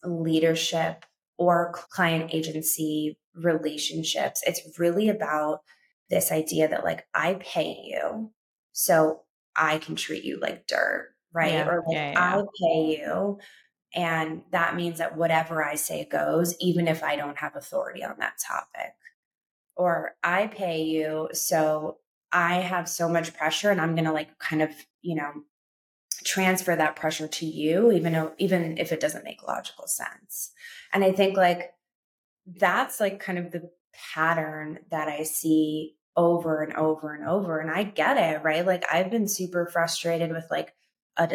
leadership 0.04 1.04
or 1.38 1.72
client 1.90 2.30
agency 2.34 3.18
relationships, 3.34 4.42
it's 4.46 4.78
really 4.78 5.08
about 5.08 5.60
this 6.10 6.30
idea 6.30 6.68
that 6.68 6.84
like 6.84 7.06
I 7.14 7.34
pay 7.34 7.76
you 7.84 8.30
so 8.72 9.22
I 9.56 9.78
can 9.78 9.96
treat 9.96 10.24
you 10.24 10.38
like 10.40 10.66
dirt, 10.66 11.14
right? 11.32 11.52
Yeah, 11.52 11.68
or 11.68 11.82
like 11.86 11.94
yeah, 11.94 12.12
yeah. 12.12 12.36
I 12.36 12.42
pay 12.60 13.00
you 13.00 13.38
and 13.94 14.42
that 14.50 14.74
means 14.74 14.98
that 14.98 15.16
whatever 15.16 15.64
I 15.64 15.76
say 15.76 16.04
goes, 16.04 16.56
even 16.60 16.88
if 16.88 17.04
I 17.04 17.14
don't 17.16 17.38
have 17.38 17.54
authority 17.54 18.02
on 18.02 18.16
that 18.18 18.38
topic. 18.44 18.94
Or 19.76 20.16
I 20.22 20.48
pay 20.48 20.82
you, 20.82 21.28
so 21.32 21.98
I 22.32 22.56
have 22.56 22.88
so 22.88 23.08
much 23.08 23.34
pressure 23.34 23.70
and 23.70 23.80
I'm 23.80 23.94
going 23.94 24.06
to 24.06 24.12
like 24.12 24.38
kind 24.38 24.62
of, 24.62 24.70
you 25.02 25.14
know, 25.14 25.30
transfer 26.24 26.74
that 26.74 26.96
pressure 26.96 27.28
to 27.28 27.46
you, 27.46 27.92
even 27.92 28.12
though, 28.12 28.32
even 28.38 28.78
if 28.78 28.90
it 28.90 29.00
doesn't 29.00 29.24
make 29.24 29.46
logical 29.46 29.86
sense. 29.86 30.52
And 30.92 31.04
I 31.04 31.12
think 31.12 31.36
like 31.36 31.72
that's 32.46 32.98
like 32.98 33.20
kind 33.20 33.38
of 33.38 33.52
the 33.52 33.70
pattern 34.14 34.80
that 34.90 35.08
I 35.08 35.22
see 35.22 35.94
over 36.16 36.62
and 36.62 36.74
over 36.74 37.14
and 37.14 37.28
over. 37.28 37.60
And 37.60 37.70
I 37.70 37.84
get 37.84 38.16
it, 38.16 38.42
right? 38.42 38.66
Like 38.66 38.84
I've 38.92 39.10
been 39.10 39.28
super 39.28 39.66
frustrated 39.66 40.32
with 40.32 40.46
like 40.50 40.74
a 41.16 41.28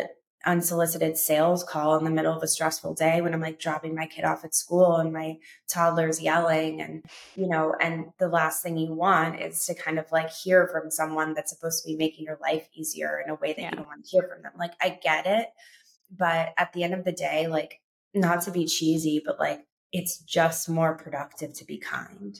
unsolicited 0.45 1.17
sales 1.17 1.63
call 1.63 1.97
in 1.97 2.05
the 2.05 2.09
middle 2.09 2.33
of 2.33 2.41
a 2.41 2.47
stressful 2.47 2.93
day 2.93 3.19
when 3.19 3.33
I'm 3.33 3.41
like 3.41 3.59
dropping 3.59 3.93
my 3.93 4.07
kid 4.07 4.23
off 4.23 4.45
at 4.45 4.55
school 4.55 4.95
and 4.95 5.11
my 5.11 5.37
toddler's 5.69 6.21
yelling 6.21 6.81
and 6.81 7.03
you 7.35 7.47
know 7.47 7.75
and 7.81 8.05
the 8.19 8.29
last 8.29 8.63
thing 8.63 8.77
you 8.77 8.93
want 8.93 9.41
is 9.41 9.65
to 9.65 9.75
kind 9.75 9.99
of 9.99 10.09
like 10.13 10.31
hear 10.31 10.67
from 10.67 10.89
someone 10.91 11.33
that's 11.33 11.51
supposed 11.51 11.83
to 11.83 11.87
be 11.89 11.97
making 11.97 12.25
your 12.25 12.39
life 12.41 12.69
easier 12.73 13.21
in 13.23 13.29
a 13.29 13.35
way 13.35 13.51
that 13.51 13.61
yeah. 13.61 13.69
you 13.69 13.75
don't 13.75 13.87
want 13.87 14.05
to 14.05 14.09
hear 14.09 14.29
from 14.33 14.41
them 14.41 14.53
like 14.57 14.71
I 14.81 14.97
get 15.03 15.27
it 15.27 15.47
but 16.15 16.53
at 16.57 16.71
the 16.71 16.83
end 16.83 16.93
of 16.93 17.03
the 17.03 17.11
day 17.11 17.47
like 17.47 17.81
not 18.13 18.41
to 18.43 18.51
be 18.51 18.65
cheesy 18.65 19.21
but 19.23 19.39
like 19.39 19.65
it's 19.91 20.19
just 20.19 20.69
more 20.69 20.95
productive 20.95 21.53
to 21.55 21.65
be 21.65 21.77
kind 21.77 22.39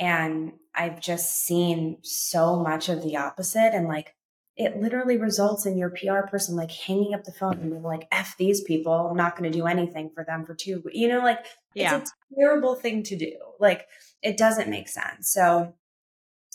and 0.00 0.52
I've 0.74 1.00
just 1.00 1.44
seen 1.44 1.98
so 2.02 2.60
much 2.60 2.88
of 2.88 3.02
the 3.02 3.16
opposite 3.16 3.74
and 3.74 3.86
like 3.86 4.14
it 4.58 4.76
literally 4.76 5.16
results 5.16 5.66
in 5.66 5.78
your 5.78 5.90
PR 5.90 6.26
person 6.28 6.56
like 6.56 6.72
hanging 6.72 7.14
up 7.14 7.22
the 7.22 7.32
phone 7.32 7.54
and 7.54 7.70
being 7.70 7.82
like, 7.84 8.08
F 8.10 8.36
these 8.36 8.60
people, 8.60 8.92
I'm 8.92 9.16
not 9.16 9.36
going 9.36 9.50
to 9.50 9.56
do 9.56 9.66
anything 9.66 10.10
for 10.12 10.24
them 10.24 10.44
for 10.44 10.54
two, 10.56 10.82
you 10.92 11.06
know, 11.06 11.20
like 11.20 11.46
yeah. 11.74 11.96
it's 11.96 12.10
a 12.10 12.34
terrible 12.34 12.74
thing 12.74 13.04
to 13.04 13.16
do. 13.16 13.32
Like 13.60 13.86
it 14.20 14.36
doesn't 14.36 14.68
make 14.68 14.88
sense. 14.88 15.32
So 15.32 15.74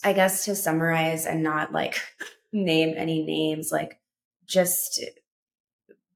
I 0.03 0.11
guess 0.11 0.43
to 0.45 0.55
summarize 0.55 1.25
and 1.25 1.43
not 1.43 1.71
like 1.71 2.01
name 2.51 2.93
any 2.97 3.23
names, 3.23 3.71
like 3.71 4.01
just 4.45 5.01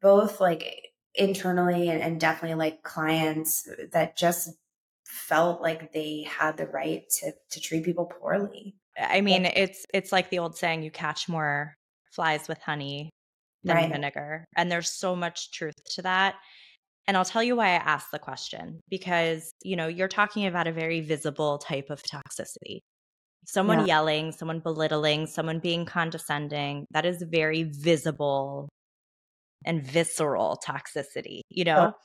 both 0.02 0.41
like 0.41 0.89
internally 1.15 1.88
and, 1.88 2.02
and 2.02 2.19
definitely 2.19 2.58
like 2.58 2.84
clients 2.84 3.65
that 3.93 4.17
just 4.17 4.50
felt 5.06 5.62
like 5.62 5.93
they 5.93 6.28
had 6.28 6.58
the 6.58 6.67
right 6.67 7.04
to 7.21 7.32
to 7.52 7.62
treat 7.62 7.86
people 7.86 8.08
poorly. 8.08 8.76
I 9.00 9.21
mean, 9.21 9.45
it's 9.45 9.86
it's 9.93 10.12
like 10.12 10.30
the 10.30 10.39
old 10.39 10.58
saying 10.58 10.84
you 10.84 10.91
catch 10.91 11.30
more 11.30 11.77
flies 12.18 12.50
with 12.50 12.60
honey 12.62 13.12
than 13.64 13.78
right. 13.78 13.92
vinegar. 13.92 14.44
And 14.58 14.70
there's 14.72 14.90
so 14.90 15.16
much 15.16 15.52
truth 15.52 15.76
to 15.96 16.02
that. 16.02 16.36
And 17.08 17.16
I'll 17.16 17.24
tell 17.24 17.44
you 17.44 17.56
why 17.56 17.68
I 17.68 17.76
asked 17.76 18.12
the 18.12 18.20
question 18.20 18.82
because, 18.90 19.52
you 19.64 19.78
know, 19.78 19.88
you're 19.88 20.10
talking 20.10 20.46
about 20.46 20.68
a 20.68 20.74
very 20.74 21.00
visible 21.00 21.58
type 21.60 21.90
of 21.90 22.02
toxicity. 22.04 22.80
Someone 23.46 23.80
yeah. 23.80 23.86
yelling, 23.86 24.34
someone 24.34 24.60
belittling, 24.60 25.26
someone 25.26 25.60
being 25.60 25.86
condescending, 25.86 26.86
that 26.92 27.06
is 27.06 27.24
very 27.32 27.64
visible 27.64 28.68
and 29.64 29.82
visceral 29.82 30.60
toxicity, 30.68 31.42
you 31.50 31.64
know? 31.64 31.94
Oh. 31.94 31.98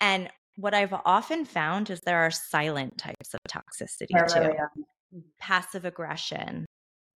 And 0.00 0.28
what 0.56 0.74
I've 0.74 0.94
often 1.04 1.44
found 1.44 1.90
is 1.90 2.00
there 2.00 2.20
are 2.20 2.30
silent 2.30 2.98
types 2.98 3.34
of 3.34 3.40
toxicity 3.50 4.08
too. 4.32 4.38
Mm-hmm. 4.38 5.18
Passive 5.40 5.84
aggression. 5.84 6.66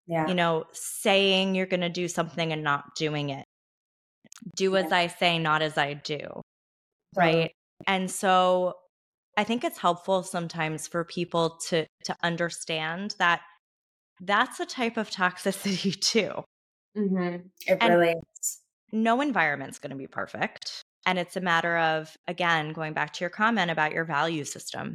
Yeah. 0.07 0.27
You 0.27 0.35
know, 0.35 0.65
saying 0.73 1.55
you're 1.55 1.67
going 1.67 1.81
to 1.81 1.89
do 1.89 2.09
something 2.09 2.53
and 2.53 2.63
not 2.63 2.97
doing 2.97 3.31
it. 3.31 3.45
Do 4.57 4.73
yeah. 4.73 4.81
as 4.81 4.93
I 4.93 5.07
say, 5.07 5.39
not 5.39 5.63
as 5.63 5.79
I 5.79 5.95
do. 5.95 6.41
Right? 7.17 7.53
And 7.87 8.11
so 8.11 8.75
I 9.37 9.45
think 9.45 9.65
it's 9.65 9.79
helpful 9.79 10.23
sometimes 10.23 10.87
for 10.87 11.05
people 11.05 11.59
to 11.69 11.87
to 12.05 12.17
understand 12.23 13.15
that 13.19 13.41
that's 14.21 14.61
a 14.61 14.67
type 14.67 14.97
of 14.97 15.11
toxicity 15.11 15.99
too. 16.01 16.43
Mm-hmm. 16.97 17.47
It 17.67 17.79
and 17.81 17.95
really 17.95 18.13
is. 18.13 18.59
No 18.93 19.21
environment's 19.21 19.79
going 19.79 19.91
to 19.91 19.97
be 19.97 20.07
perfect. 20.07 20.83
And 21.07 21.19
it's 21.19 21.37
a 21.37 21.41
matter 21.41 21.79
of, 21.79 22.15
again, 22.29 22.73
going 22.73 22.93
back 22.93 23.13
to 23.15 23.21
your 23.25 23.31
comment 23.31 23.71
about 23.71 23.93
your 23.93 24.05
value 24.05 24.45
system. 24.45 24.95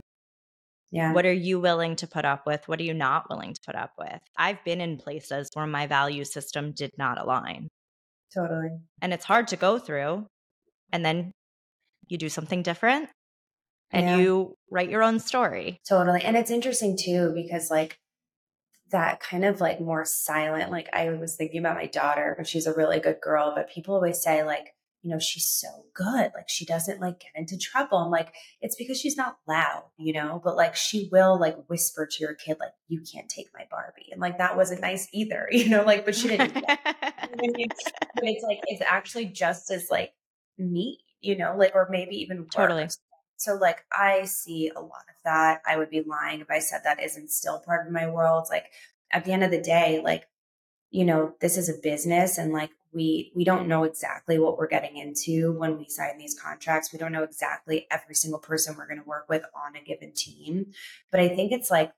Yeah. 0.91 1.13
What 1.13 1.26
are 1.26 1.34
you 1.34 1.60
willing 1.60 1.95
to 1.98 2.08
put 2.08 2.26
up 2.26 2.45
with? 2.45 2.67
What 2.67 2.80
are 2.80 2.84
you 2.84 2.93
not 2.93 3.30
willing 3.30 3.54
to 3.54 3.62
put 3.65 3.76
up 3.76 3.91
with? 3.98 4.19
I've 4.38 4.63
been 4.63 4.82
in 4.82 4.98
places 4.98 5.50
where 5.54 5.67
my 5.67 5.88
value 5.88 6.24
system 6.24 6.71
did 6.71 6.91
not 6.98 7.19
align. 7.19 7.69
Totally. 8.34 8.69
And 9.02 9.13
it's 9.13 9.26
hard 9.26 9.48
to 9.50 9.56
go 9.56 9.80
through. 9.80 10.28
And 10.91 11.06
then 11.06 11.32
you 12.08 12.17
do 12.17 12.30
something 12.30 12.62
different 12.62 13.10
and 13.91 14.06
yeah. 14.06 14.17
you 14.17 14.56
write 14.69 14.89
your 14.89 15.04
own 15.04 15.19
story. 15.19 15.80
Totally. 15.88 16.21
And 16.21 16.38
it's 16.38 16.52
interesting 16.52 16.98
too, 16.98 17.32
because 17.34 17.71
like 17.71 17.98
that 18.91 19.19
kind 19.19 19.43
of 19.43 19.60
like 19.60 19.82
more 19.82 20.06
silent, 20.06 20.71
like 20.71 20.89
I 20.93 21.10
was 21.10 21.36
thinking 21.36 21.60
about 21.60 21.76
my 21.76 21.88
daughter, 21.88 22.36
but 22.38 22.48
she's 22.48 22.67
a 22.67 22.74
really 22.74 23.00
good 23.00 23.19
girl. 23.21 23.54
But 23.56 23.69
people 23.69 23.95
always 23.95 24.21
say, 24.21 24.43
like, 24.43 24.75
you 25.06 25.12
know, 25.12 25.20
she's 25.20 25.46
so 25.46 25.68
good. 25.94 26.32
Like 26.34 26.50
she 26.50 26.65
doesn't 26.65 27.00
like 27.00 27.20
get 27.20 27.30
into 27.36 27.60
trouble. 27.60 28.00
I'm 28.00 28.10
like, 28.10 28.34
it's 28.60 28.76
because 28.76 29.00
she's 29.00 29.15
not 29.15 29.38
loud, 29.48 29.84
you 29.98 30.13
know, 30.13 30.41
but 30.44 30.56
like 30.56 30.76
she 30.76 31.10
will 31.12 31.39
like 31.39 31.56
whisper 31.68 32.08
to 32.08 32.24
your 32.24 32.34
kid, 32.34 32.58
like, 32.60 32.72
you 32.88 33.02
can't 33.02 33.30
take 33.30 33.50
my 33.54 33.68
Barbie. 33.70 34.08
And 34.12 34.20
like 34.20 34.39
that 34.39 34.58
wasn't 34.58 34.82
nice 34.82 35.08
either, 35.13 35.48
you 35.52 35.70
know, 35.70 35.84
like, 35.84 36.06
but 36.06 36.15
she 36.15 36.30
didn't. 36.30 36.54
but 36.65 36.65
it's 37.36 38.44
like, 38.44 38.62
it's 38.63 38.82
actually 38.82 39.26
just 39.26 39.70
as 39.70 39.89
like 39.91 40.13
me, 40.58 40.98
you 41.22 41.38
know, 41.38 41.56
like, 41.56 41.76
or 41.76 41.88
maybe 41.91 42.15
even 42.15 42.39
worse. 42.39 42.56
Totally. 42.56 42.88
So 43.38 43.54
like 43.54 43.86
I 43.96 44.24
see 44.26 44.72
a 44.76 44.82
lot 44.82 45.06
of 45.08 45.22
that. 45.24 45.62
I 45.68 45.78
would 45.78 45.91
be 45.91 46.02
lying 46.02 46.41
if 46.41 46.50
I 46.50 46.58
said 46.58 46.82
that 46.84 47.04
isn't 47.04 47.30
still 47.30 47.60
part 47.60 47.86
of 47.86 47.94
my 47.94 48.10
world. 48.10 48.48
Like 48.50 48.72
at 49.12 49.24
the 49.24 49.34
end 49.34 49.44
of 49.44 49.52
the 49.52 49.62
day, 49.62 50.02
like, 50.04 50.24
you 50.89 51.06
know, 51.06 51.36
this 51.41 51.58
is 51.58 51.70
a 51.70 51.80
business 51.84 52.39
and 52.39 52.52
like 52.52 52.72
we 52.96 53.32
we 53.36 53.44
don't 53.44 53.68
know 53.68 53.84
exactly 53.84 54.40
what 54.40 54.58
we're 54.58 54.68
getting 54.68 54.98
into 54.98 55.52
when 55.54 55.78
we 55.78 55.88
sign 55.88 56.18
these 56.18 56.40
contracts 56.40 56.92
we 56.92 56.98
don't 57.00 57.12
know 57.12 57.24
exactly 57.24 57.86
every 57.92 58.16
single 58.16 58.40
person 58.40 58.76
we're 58.78 58.88
going 58.88 59.02
to 59.02 59.08
work 59.08 59.28
with 59.30 59.44
on 59.56 59.76
a 59.76 59.84
given 59.84 60.12
team 60.14 60.68
but 61.12 61.20
i 61.20 61.28
think 61.28 61.52
it's 61.52 61.70
like 61.70 61.92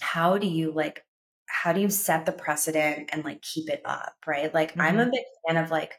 how 0.00 0.38
do 0.38 0.46
you 0.46 0.72
like 0.72 1.04
how 1.48 1.72
do 1.72 1.80
you 1.80 1.90
set 1.90 2.26
the 2.26 2.32
precedent 2.32 3.08
and 3.12 3.24
like 3.24 3.40
keep 3.42 3.68
it 3.68 3.82
up 3.84 4.14
right 4.26 4.52
like 4.54 4.72
mm-hmm. 4.72 4.80
i'm 4.80 4.98
a 4.98 5.02
mm-hmm. 5.02 5.10
big 5.12 5.24
fan 5.46 5.62
of 5.62 5.70
like 5.70 5.94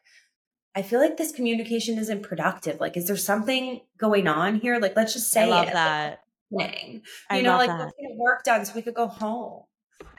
I 0.76 0.84
feel 0.84 1.00
like 1.00 1.18
this 1.18 1.32
communication 1.32 1.98
isn't 1.98 2.22
productive. 2.22 2.80
Like, 2.80 2.98
is 2.98 3.08
there 3.08 3.18
something 3.18 3.82
going 3.98 4.28
on 4.28 4.60
here? 4.60 4.78
Like, 4.78 4.96
let's 4.96 5.12
just 5.12 5.32
say 5.32 5.46
I 5.46 5.48
love 5.48 5.68
it. 5.70 5.74
that. 5.74 6.20
Thing. 6.56 7.02
You 7.32 7.42
know, 7.42 7.58
like 7.58 7.68
let's 7.68 7.94
get 8.00 8.16
work 8.16 8.44
done 8.44 8.64
so 8.64 8.74
we 8.76 8.84
could 8.84 8.94
go 8.94 9.08
home. 9.08 9.64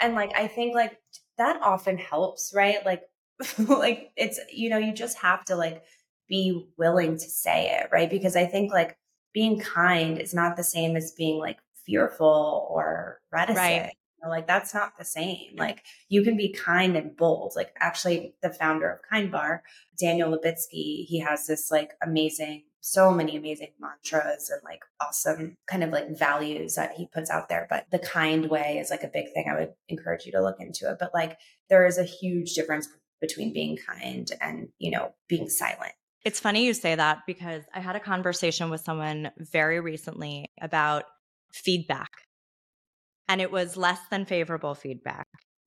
And 0.00 0.16
like 0.16 0.36
I 0.36 0.48
think 0.48 0.74
like 0.74 0.98
that 1.38 1.62
often 1.62 1.96
helps, 1.96 2.52
right? 2.54 2.84
Like 2.84 3.02
like 3.58 4.10
it's 4.16 4.40
you 4.52 4.68
know 4.68 4.78
you 4.78 4.92
just 4.92 5.18
have 5.18 5.44
to 5.44 5.56
like 5.56 5.82
be 6.28 6.68
willing 6.76 7.14
to 7.14 7.28
say 7.28 7.78
it 7.78 7.88
right 7.92 8.10
because 8.10 8.36
i 8.36 8.44
think 8.44 8.72
like 8.72 8.96
being 9.32 9.60
kind 9.60 10.18
is 10.18 10.34
not 10.34 10.56
the 10.56 10.64
same 10.64 10.96
as 10.96 11.12
being 11.16 11.38
like 11.38 11.58
fearful 11.86 12.66
or 12.70 13.20
reticent 13.32 13.58
right. 13.58 13.92
You 14.20 14.26
know, 14.26 14.30
like 14.30 14.48
that's 14.48 14.74
not 14.74 14.98
the 14.98 15.04
same 15.04 15.54
like 15.56 15.84
you 16.08 16.22
can 16.22 16.36
be 16.36 16.52
kind 16.52 16.96
and 16.96 17.16
bold 17.16 17.52
like 17.54 17.70
actually 17.78 18.34
the 18.42 18.50
founder 18.50 18.90
of 18.90 18.98
kind 19.08 19.30
bar 19.30 19.62
daniel 19.98 20.36
Lubetzky, 20.36 21.04
he 21.04 21.20
has 21.20 21.46
this 21.46 21.70
like 21.70 21.92
amazing 22.02 22.64
so 22.80 23.10
many 23.10 23.36
amazing 23.36 23.72
mantras 23.78 24.50
and 24.50 24.60
like 24.64 24.80
awesome 25.00 25.56
kind 25.66 25.84
of 25.84 25.90
like 25.90 26.16
values 26.16 26.74
that 26.74 26.92
he 26.92 27.06
puts 27.06 27.30
out 27.30 27.48
there. 27.48 27.66
But 27.68 27.86
the 27.90 27.98
kind 27.98 28.48
way 28.48 28.78
is 28.78 28.90
like 28.90 29.02
a 29.02 29.10
big 29.12 29.32
thing. 29.34 29.46
I 29.50 29.58
would 29.58 29.72
encourage 29.88 30.26
you 30.26 30.32
to 30.32 30.42
look 30.42 30.56
into 30.60 30.90
it. 30.90 30.96
But 30.98 31.12
like 31.12 31.38
there 31.68 31.86
is 31.86 31.98
a 31.98 32.04
huge 32.04 32.54
difference 32.54 32.88
between 33.20 33.52
being 33.52 33.76
kind 33.76 34.30
and, 34.40 34.68
you 34.78 34.90
know, 34.90 35.14
being 35.28 35.48
silent. 35.48 35.92
It's 36.24 36.40
funny 36.40 36.66
you 36.66 36.74
say 36.74 36.94
that 36.94 37.20
because 37.26 37.62
I 37.74 37.80
had 37.80 37.96
a 37.96 38.00
conversation 38.00 38.70
with 38.70 38.80
someone 38.80 39.30
very 39.38 39.80
recently 39.80 40.50
about 40.60 41.04
feedback. 41.52 42.10
And 43.28 43.40
it 43.40 43.52
was 43.52 43.76
less 43.76 44.00
than 44.10 44.24
favorable 44.24 44.74
feedback. 44.74 45.26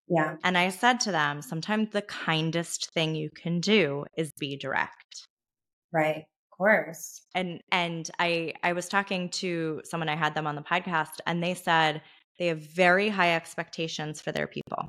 Yeah. 0.08 0.36
And 0.44 0.56
I 0.56 0.68
said 0.68 1.00
to 1.00 1.12
them, 1.12 1.42
sometimes 1.42 1.90
the 1.90 2.02
kindest 2.02 2.92
thing 2.92 3.14
you 3.14 3.30
can 3.30 3.60
do 3.60 4.04
is 4.16 4.30
be 4.38 4.56
direct. 4.56 5.26
Right. 5.92 6.26
Of 6.52 6.56
course. 6.56 7.22
And 7.34 7.60
and 7.72 8.08
I 8.18 8.54
I 8.62 8.72
was 8.72 8.88
talking 8.88 9.28
to 9.30 9.82
someone 9.84 10.08
I 10.08 10.16
had 10.16 10.34
them 10.34 10.46
on 10.46 10.54
the 10.54 10.62
podcast 10.62 11.18
and 11.26 11.42
they 11.42 11.54
said 11.54 12.02
they 12.38 12.46
have 12.46 12.60
very 12.60 13.08
high 13.08 13.34
expectations 13.34 14.20
for 14.20 14.32
their 14.32 14.46
people. 14.46 14.88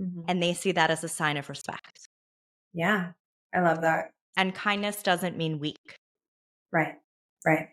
Mm-hmm. 0.00 0.22
And 0.28 0.42
they 0.42 0.54
see 0.54 0.72
that 0.72 0.90
as 0.90 1.02
a 1.02 1.08
sign 1.08 1.36
of 1.36 1.48
respect. 1.48 2.08
Yeah, 2.72 3.12
I 3.54 3.60
love 3.60 3.80
that. 3.82 4.10
And 4.36 4.54
kindness 4.54 5.02
doesn't 5.02 5.36
mean 5.36 5.58
weak. 5.58 5.96
Right, 6.72 6.94
right. 7.44 7.68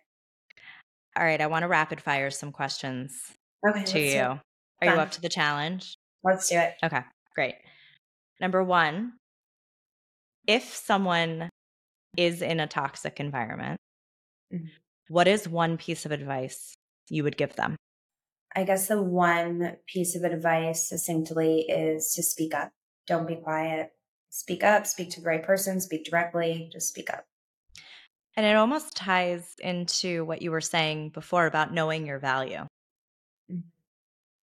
All 1.18 1.24
right, 1.24 1.40
I 1.40 1.48
want 1.48 1.64
to 1.64 1.68
rapid 1.68 2.02
fire 2.02 2.32
some 2.32 2.52
questions 2.52 3.14
okay, 3.68 3.84
to 3.84 4.00
you. 4.00 4.40
Are 4.82 4.96
you 4.96 5.00
up 5.02 5.12
to 5.12 5.22
the 5.22 5.30
challenge? 5.30 5.96
Let's 6.24 6.50
do 6.50 6.58
it. 6.58 6.74
Okay, 6.84 7.02
great. 7.36 7.56
Number 8.42 8.64
one, 8.64 9.14
if 10.48 10.74
someone 10.74 11.50
is 12.18 12.42
in 12.42 12.60
a 12.60 12.68
toxic 12.68 13.20
environment, 13.20 13.80
mm-hmm. 14.54 14.66
what 15.08 15.28
is 15.28 15.48
one 15.48 15.78
piece 15.78 16.06
of 16.06 16.12
advice 16.12 16.74
you 17.10 17.24
would 17.24 17.38
give 17.38 17.56
them? 17.56 17.76
I 18.56 18.63
guess 18.63 18.88
the 18.88 19.02
one 19.02 19.76
piece 19.86 20.15
of 20.15 20.24
advice 20.24 20.88
succinctly 20.88 21.65
is 21.68 22.13
to 22.13 22.24
speak 22.24 22.56
up. 22.56 22.72
Don't 23.06 23.28
be 23.28 23.36
quiet. 23.36 23.91
Speak 24.30 24.63
up, 24.63 24.88
speak 24.88 25.10
to 25.12 25.22
the 25.22 25.28
right 25.28 25.44
person, 25.44 25.80
speak 25.80 26.06
directly, 26.06 26.70
just 26.72 26.88
speak 26.88 27.10
up. 27.10 27.26
And 28.38 28.46
it 28.46 28.56
almost 28.56 28.96
ties 28.96 29.56
into 29.60 30.26
what 30.26 30.41
you 30.41 30.52
were 30.52 30.62
saying 30.62 31.10
before 31.10 31.46
about 31.46 31.74
knowing 31.74 32.06
your 32.06 32.20
value. 32.20 32.65
Mm-hmm. 33.52 33.60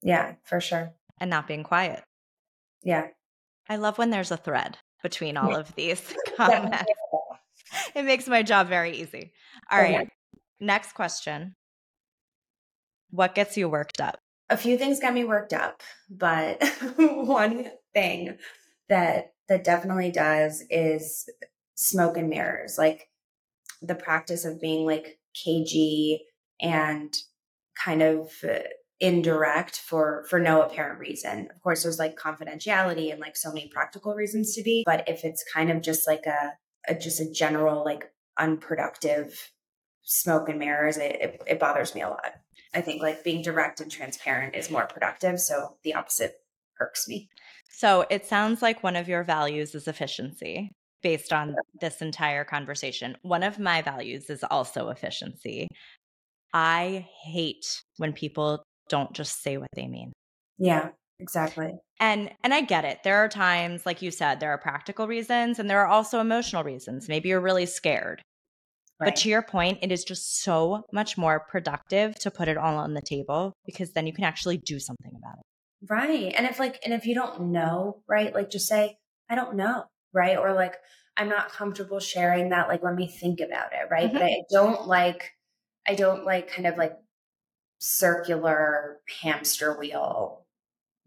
Yeah, 0.02 0.36
for 0.44 0.62
sure. 0.62 0.94
And 1.20 1.30
not 1.30 1.48
being 1.48 1.64
quiet. 1.64 2.04
Yeah. 2.84 3.08
I 3.70 3.76
love 3.78 3.98
when 3.98 4.10
there's 4.10 4.32
a 4.32 4.38
thread 4.38 4.78
between 5.04 5.38
all 5.38 5.56
of 5.56 5.74
these 5.76 6.14
comments. 6.38 6.86
it 7.96 8.04
makes 8.04 8.28
my 8.28 8.44
job 8.44 8.68
very 8.68 8.98
easy. 8.98 9.34
All 9.70 9.80
right. 9.80 10.10
Next 10.60 10.94
question. 10.94 11.56
What 13.12 13.36
gets 13.36 13.58
you 13.58 13.70
worked 13.70 14.02
up? 14.02 14.20
A 14.50 14.58
few 14.58 14.78
things 14.78 15.00
got 15.00 15.14
me 15.14 15.24
worked 15.24 15.54
up, 15.54 15.82
but 16.10 16.62
one 16.98 17.72
thing 17.94 18.38
that 18.90 19.34
that 19.48 19.64
definitely 19.64 20.12
does 20.12 20.64
is 20.70 21.30
smoke 21.76 22.18
and 22.18 22.30
mirrors. 22.30 22.78
Like 22.78 23.10
the 23.82 23.96
practice 23.96 24.46
of 24.46 24.62
being 24.62 24.86
like 24.86 25.20
cagey 25.34 26.26
and 26.60 27.14
kind 27.84 28.02
of 28.02 28.32
indirect 29.00 29.78
for 29.78 30.26
for 30.30 30.40
no 30.40 30.62
apparent 30.62 31.00
reason. 31.00 31.50
Of 31.54 31.62
course 31.62 31.84
there's 31.84 32.00
like 32.00 32.16
confidentiality 32.16 33.12
and 33.12 33.20
like 33.20 33.36
so 33.36 33.50
many 33.50 33.68
practical 33.68 34.14
reasons 34.14 34.56
to 34.56 34.64
be, 34.64 34.84
but 34.86 35.08
if 35.10 35.26
it's 35.26 35.44
kind 35.52 35.72
of 35.72 35.82
just 35.82 36.08
like 36.08 36.26
a, 36.28 36.54
a 36.88 36.96
just 36.96 37.20
a 37.20 37.32
general 37.32 37.84
like 37.84 38.12
unproductive 38.38 39.52
smoke 40.04 40.50
and 40.50 40.60
mirrors, 40.60 40.98
it, 40.98 41.16
it, 41.20 41.42
it 41.48 41.60
bothers 41.60 41.96
me 41.96 42.02
a 42.02 42.10
lot. 42.10 42.34
I 42.74 42.82
think 42.82 43.02
like 43.02 43.24
being 43.24 43.42
direct 43.42 43.82
and 43.82 43.92
transparent 43.92 44.56
is 44.56 44.72
more 44.72 44.86
productive. 44.86 45.40
So 45.40 45.76
the 45.84 45.94
opposite 45.94 46.36
irks 46.80 47.08
me. 47.08 47.30
So 47.70 48.06
it 48.10 48.26
sounds 48.26 48.62
like 48.62 48.84
one 48.84 48.96
of 48.96 49.08
your 49.08 49.24
values 49.24 49.76
is 49.76 49.88
efficiency 49.88 50.72
based 51.02 51.34
on 51.34 51.56
this 51.80 52.02
entire 52.02 52.44
conversation. 52.44 53.18
One 53.24 53.44
of 53.44 53.60
my 53.60 53.82
values 53.82 54.30
is 54.30 54.44
also 54.50 54.90
efficiency. 54.90 55.68
I 56.54 57.08
hate 57.24 57.82
when 57.98 58.14
people 58.14 58.64
don't 58.90 59.14
just 59.14 59.42
say 59.42 59.58
what 59.58 59.70
they 59.76 59.88
mean. 59.88 60.12
Yeah, 60.58 60.90
exactly. 61.20 61.74
And 62.00 62.30
and 62.44 62.54
I 62.54 62.62
get 62.62 62.86
it. 62.86 63.00
There 63.04 63.18
are 63.18 63.30
times 63.30 63.86
like 63.86 64.02
you 64.02 64.12
said 64.12 64.40
there 64.40 64.52
are 64.52 64.58
practical 64.58 65.08
reasons 65.08 65.60
and 65.60 65.70
there 65.70 65.80
are 65.80 65.88
also 65.88 66.20
emotional 66.20 66.64
reasons. 66.64 67.08
Maybe 67.08 67.30
you're 67.30 67.42
really 67.42 67.66
scared. 67.66 68.22
Right. 69.02 69.08
But 69.08 69.16
to 69.22 69.30
your 69.30 69.42
point, 69.42 69.80
it 69.82 69.92
is 69.92 70.04
just 70.04 70.44
so 70.44 70.84
much 70.94 71.18
more 71.18 71.40
productive 71.40 72.20
to 72.20 72.30
put 72.30 72.48
it 72.48 72.56
all 72.56 72.78
on 72.78 72.94
the 72.94 73.02
table 73.02 73.58
because 73.66 73.94
then 73.94 74.06
you 74.06 74.14
can 74.14 74.26
actually 74.26 74.58
do 74.58 74.80
something 74.80 75.12
about 75.18 75.40
it. 75.40 75.92
Right. 75.92 76.34
And 76.38 76.46
if 76.46 76.60
like 76.60 76.80
and 76.86 76.94
if 76.94 77.08
you 77.08 77.16
don't 77.16 77.52
know, 77.52 78.04
right? 78.08 78.32
Like 78.32 78.52
just 78.52 78.68
say 78.68 78.98
I 79.28 79.34
don't 79.34 79.56
know, 79.56 79.86
right? 80.14 80.38
Or 80.38 80.54
like 80.54 80.76
I'm 81.18 81.30
not 81.30 81.52
comfortable 81.52 82.00
sharing 82.00 82.50
that 82.50 82.68
like 82.68 82.84
let 82.84 82.94
me 82.94 83.08
think 83.08 83.40
about 83.40 83.74
it, 83.74 83.90
right? 83.90 84.06
Mm-hmm. 84.06 84.14
But 84.14 84.24
I 84.24 84.42
don't 84.52 84.88
like 84.88 85.32
I 85.88 85.96
don't 85.96 86.24
like 86.24 86.52
kind 86.52 86.68
of 86.68 86.78
like 86.78 86.94
circular 87.80 89.00
hamster 89.24 89.76
wheel 89.80 90.46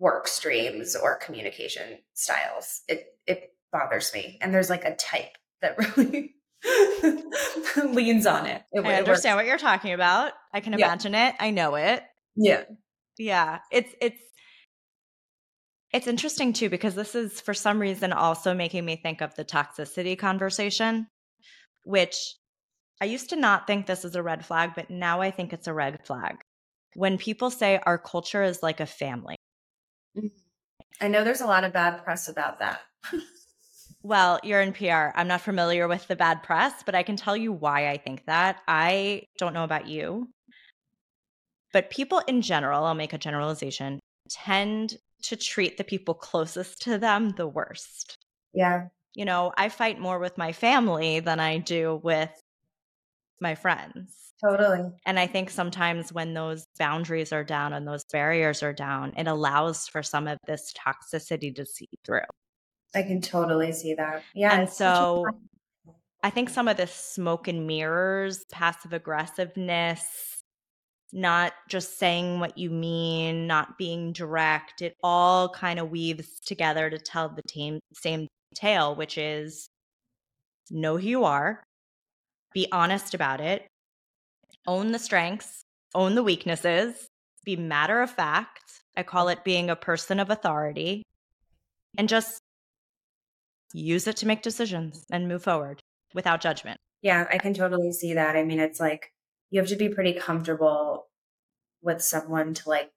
work 0.01 0.27
streams 0.27 0.97
or 0.97 1.17
communication 1.17 1.99
styles. 2.15 2.81
It 2.89 3.07
it 3.29 3.51
bothers 3.71 4.13
me. 4.13 4.39
And 4.41 4.53
there's 4.53 4.71
like 4.71 4.85
a 4.85 4.97
type 4.97 5.37
that 5.63 5.79
really 5.97 6.34
leans 7.85 8.27
on 8.27 8.47
it. 8.47 8.63
it 8.73 8.85
I 8.85 8.95
understand 8.95 9.37
what 9.37 9.47
you're 9.47 9.59
talking 9.59 9.93
about. 9.93 10.33
I 10.53 10.61
can 10.61 10.75
imagine 10.75 11.13
yeah. 11.13 11.29
it. 11.29 11.35
I 11.41 11.51
know 11.51 11.75
it. 11.75 12.03
Yeah. 12.37 12.65
Yeah. 13.19 13.59
It's 13.71 13.95
it's 14.01 14.21
it's 15.93 16.07
interesting 16.07 16.53
too 16.53 16.69
because 16.69 16.95
this 16.95 17.15
is 17.15 17.41
for 17.41 17.55
some 17.55 17.79
reason 17.79 18.13
also 18.13 18.55
making 18.55 18.85
me 18.85 18.97
think 18.97 19.21
of 19.21 19.35
the 19.37 19.45
toxicity 19.45 20.19
conversation, 20.19 21.07
which 21.85 22.17
I 23.01 23.07
used 23.07 23.31
to 23.31 23.37
not 23.37 23.67
think 23.67 23.87
this 23.87 24.05
is 24.05 24.15
a 24.15 24.23
red 24.23 24.45
flag, 24.45 24.73
but 24.75 24.91
now 24.91 25.21
I 25.21 25.31
think 25.31 25.53
it's 25.53 25.67
a 25.67 25.75
red 25.75 26.05
flag. 26.07 26.37
When 26.95 27.19
people 27.19 27.51
say 27.51 27.81
our 27.85 27.99
culture 27.99 28.43
is 28.43 28.63
like 28.63 28.81
a 28.81 28.87
family. 28.87 29.37
Mm. 30.17 30.31
I 31.01 31.09
know 31.09 31.25
there's 31.25 31.41
a 31.41 31.47
lot 31.47 31.65
of 31.65 31.73
bad 31.73 32.05
press 32.05 32.29
about 32.29 32.61
that. 32.61 32.81
well, 34.05 34.39
you're 34.43 34.61
in 34.61 34.75
PR. 34.75 35.17
I'm 35.17 35.27
not 35.29 35.41
familiar 35.41 35.89
with 35.89 36.07
the 36.07 36.15
bad 36.15 36.43
press, 36.43 36.75
but 36.85 36.95
I 36.95 37.03
can 37.03 37.17
tell 37.17 37.37
you 37.37 37.53
why 37.53 37.89
I 37.89 37.97
think 37.97 38.27
that. 38.27 38.61
I 38.69 39.23
don't 39.39 39.55
know 39.55 39.65
about 39.65 39.89
you, 39.89 40.29
but 41.73 41.91
people 41.91 42.21
in 42.29 42.43
general, 42.43 42.85
I'll 42.85 42.95
make 42.95 43.15
a 43.15 43.19
generalization, 43.19 43.99
tend 44.29 44.99
to 45.23 45.37
treat 45.37 45.79
the 45.79 45.85
people 45.85 46.13
closest 46.13 46.83
to 46.83 46.99
them 46.99 47.31
the 47.31 47.49
worst. 47.49 48.19
Yeah. 48.53 48.89
You 49.15 49.25
know, 49.25 49.53
I 49.57 49.71
fight 49.71 49.99
more 49.99 50.19
with 50.19 50.37
my 50.37 50.53
family 50.53 51.21
than 51.21 51.41
I 51.41 51.57
do 51.57 51.99
with 52.03 52.31
my 53.41 53.55
friends. 53.55 54.35
Totally. 54.45 54.91
And 55.07 55.19
I 55.19 55.27
think 55.27 55.49
sometimes 55.49 56.13
when 56.13 56.35
those 56.35 56.67
boundaries 56.79 57.33
are 57.33 57.45
down 57.45 57.73
and 57.73 57.89
those 57.89 58.05
barriers 58.13 58.63
are 58.63 58.75
down, 58.75 59.15
it 59.17 59.27
allows 59.27 59.89
for 59.89 60.03
some 60.03 60.29
of 60.29 60.39
this 60.47 60.75
toxicity 60.75 61.55
to 61.57 61.65
see 61.65 61.89
through. 62.05 62.21
I 62.95 63.03
can 63.03 63.21
totally 63.21 63.73
see 63.73 63.95
that. 63.95 64.23
Yeah. 64.35 64.59
And 64.59 64.69
so 64.69 65.25
I 66.23 66.31
think 66.31 66.49
some 66.49 66.69
of 66.69 66.77
this 66.77 66.93
smoke 66.93 67.49
and 67.49 67.67
mirrors, 67.67 68.45
passive 68.51 68.93
aggressiveness, 68.93 70.05
not 71.13 71.53
just 71.69 71.99
saying 71.99 72.41
what 72.41 72.59
you 72.59 72.71
mean, 72.71 73.47
not 73.47 73.79
being 73.79 74.13
direct, 74.13 74.83
it 74.83 74.97
all 75.03 75.49
kind 75.49 75.79
of 75.79 75.91
weaves 75.91 76.41
together 76.45 76.91
to 76.91 76.99
tell 76.99 77.29
the 77.29 77.43
team, 77.43 77.79
same 77.93 78.27
tale, 78.55 78.95
which 78.95 79.19
is 79.19 79.69
know 80.71 80.97
who 80.97 81.07
you 81.07 81.25
are, 81.25 81.63
be 82.53 82.67
honest 82.73 83.15
about 83.15 83.41
it, 83.41 83.67
own 84.67 84.93
the 84.93 84.99
strengths, 84.99 85.63
own 85.95 86.15
the 86.15 86.23
weaknesses, 86.23 87.07
be 87.45 87.55
matter 87.55 88.01
of 88.01 88.11
fact. 88.11 88.81
I 88.97 89.03
call 89.03 89.29
it 89.29 89.45
being 89.45 89.71
a 89.71 89.77
person 89.77 90.19
of 90.21 90.31
authority, 90.31 91.03
and 91.99 92.09
just 92.09 92.41
use 93.75 94.07
it 94.07 94.17
to 94.19 94.27
make 94.27 94.43
decisions 94.43 95.05
and 95.11 95.29
move 95.29 95.43
forward 95.43 95.83
without 96.15 96.41
judgment. 96.41 96.79
Yeah, 97.03 97.27
I 97.31 97.39
can 97.39 97.53
totally 97.53 97.93
see 97.93 98.15
that. 98.15 98.37
I 98.37 98.45
mean, 98.45 98.61
it's 98.61 98.81
like 98.81 99.11
you 99.51 99.61
have 99.61 99.69
to 99.69 99.77
be 99.77 99.89
pretty 99.89 100.15
comfortable 100.15 101.09
with 101.83 102.01
someone 102.01 102.55
to 102.55 102.69
like 102.69 102.91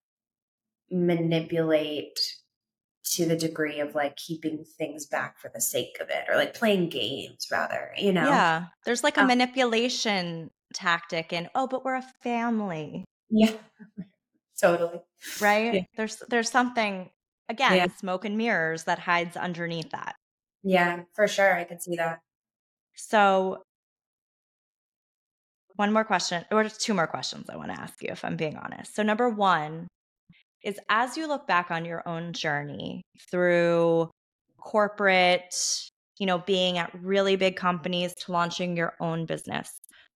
manipulate 0.90 2.18
to 3.04 3.26
the 3.26 3.36
degree 3.36 3.80
of 3.80 3.96
like 3.96 4.16
keeping 4.16 4.64
things 4.78 5.06
back 5.06 5.40
for 5.40 5.50
the 5.54 5.62
sake 5.62 5.98
of 6.00 6.10
it 6.10 6.26
or 6.30 6.36
like 6.36 6.54
playing 6.54 6.90
games 6.90 7.48
rather, 7.52 7.92
you 7.98 8.14
know? 8.14 8.26
Yeah. 8.26 8.66
There's 8.86 9.04
like 9.04 9.18
a 9.18 9.22
um, 9.22 9.28
manipulation 9.28 10.52
tactic 10.74 11.34
and 11.34 11.50
oh, 11.56 11.68
but 11.68 11.84
we're 11.84 11.96
a 11.96 12.06
family. 12.24 13.06
Yeah. 13.30 13.54
totally. 14.62 15.02
Right? 15.42 15.74
Yeah. 15.74 15.82
There's 15.96 16.18
there's 16.30 16.52
something 16.52 17.10
again, 17.50 17.76
yeah. 17.76 17.88
smoke 17.98 18.26
and 18.26 18.38
mirrors 18.38 18.84
that 18.84 19.00
hides 19.00 19.38
underneath 19.38 19.90
that. 19.92 20.16
Yeah, 20.68 21.04
for 21.14 21.30
sure. 21.30 21.56
I 21.56 21.64
could 21.64 21.82
see 21.82 21.96
that. 21.96 22.20
So 22.96 23.64
one 25.78 25.94
more 25.94 26.04
question, 26.04 26.44
or 26.52 26.64
just 26.64 26.82
two 26.82 26.94
more 26.94 27.08
questions 27.08 27.50
I 27.50 27.56
want 27.56 27.72
to 27.72 27.80
ask 27.80 28.02
you 28.02 28.10
if 28.12 28.26
I'm 28.26 28.36
being 28.36 28.58
honest. 28.58 28.94
So 28.94 29.02
number 29.02 29.30
one, 29.30 29.88
is 30.64 30.78
as 30.90 31.16
you 31.16 31.26
look 31.28 31.48
back 31.48 31.72
on 31.72 31.86
your 31.86 32.06
own 32.06 32.34
journey 32.34 33.02
through 33.32 34.10
corporate, 34.60 35.56
you 36.18 36.26
know, 36.26 36.40
being 36.40 36.78
at 36.80 36.92
really 37.02 37.38
big 37.38 37.56
companies 37.56 38.14
to 38.16 38.34
launching 38.34 38.76
your 38.76 38.94
own 39.00 39.26
business, 39.26 39.72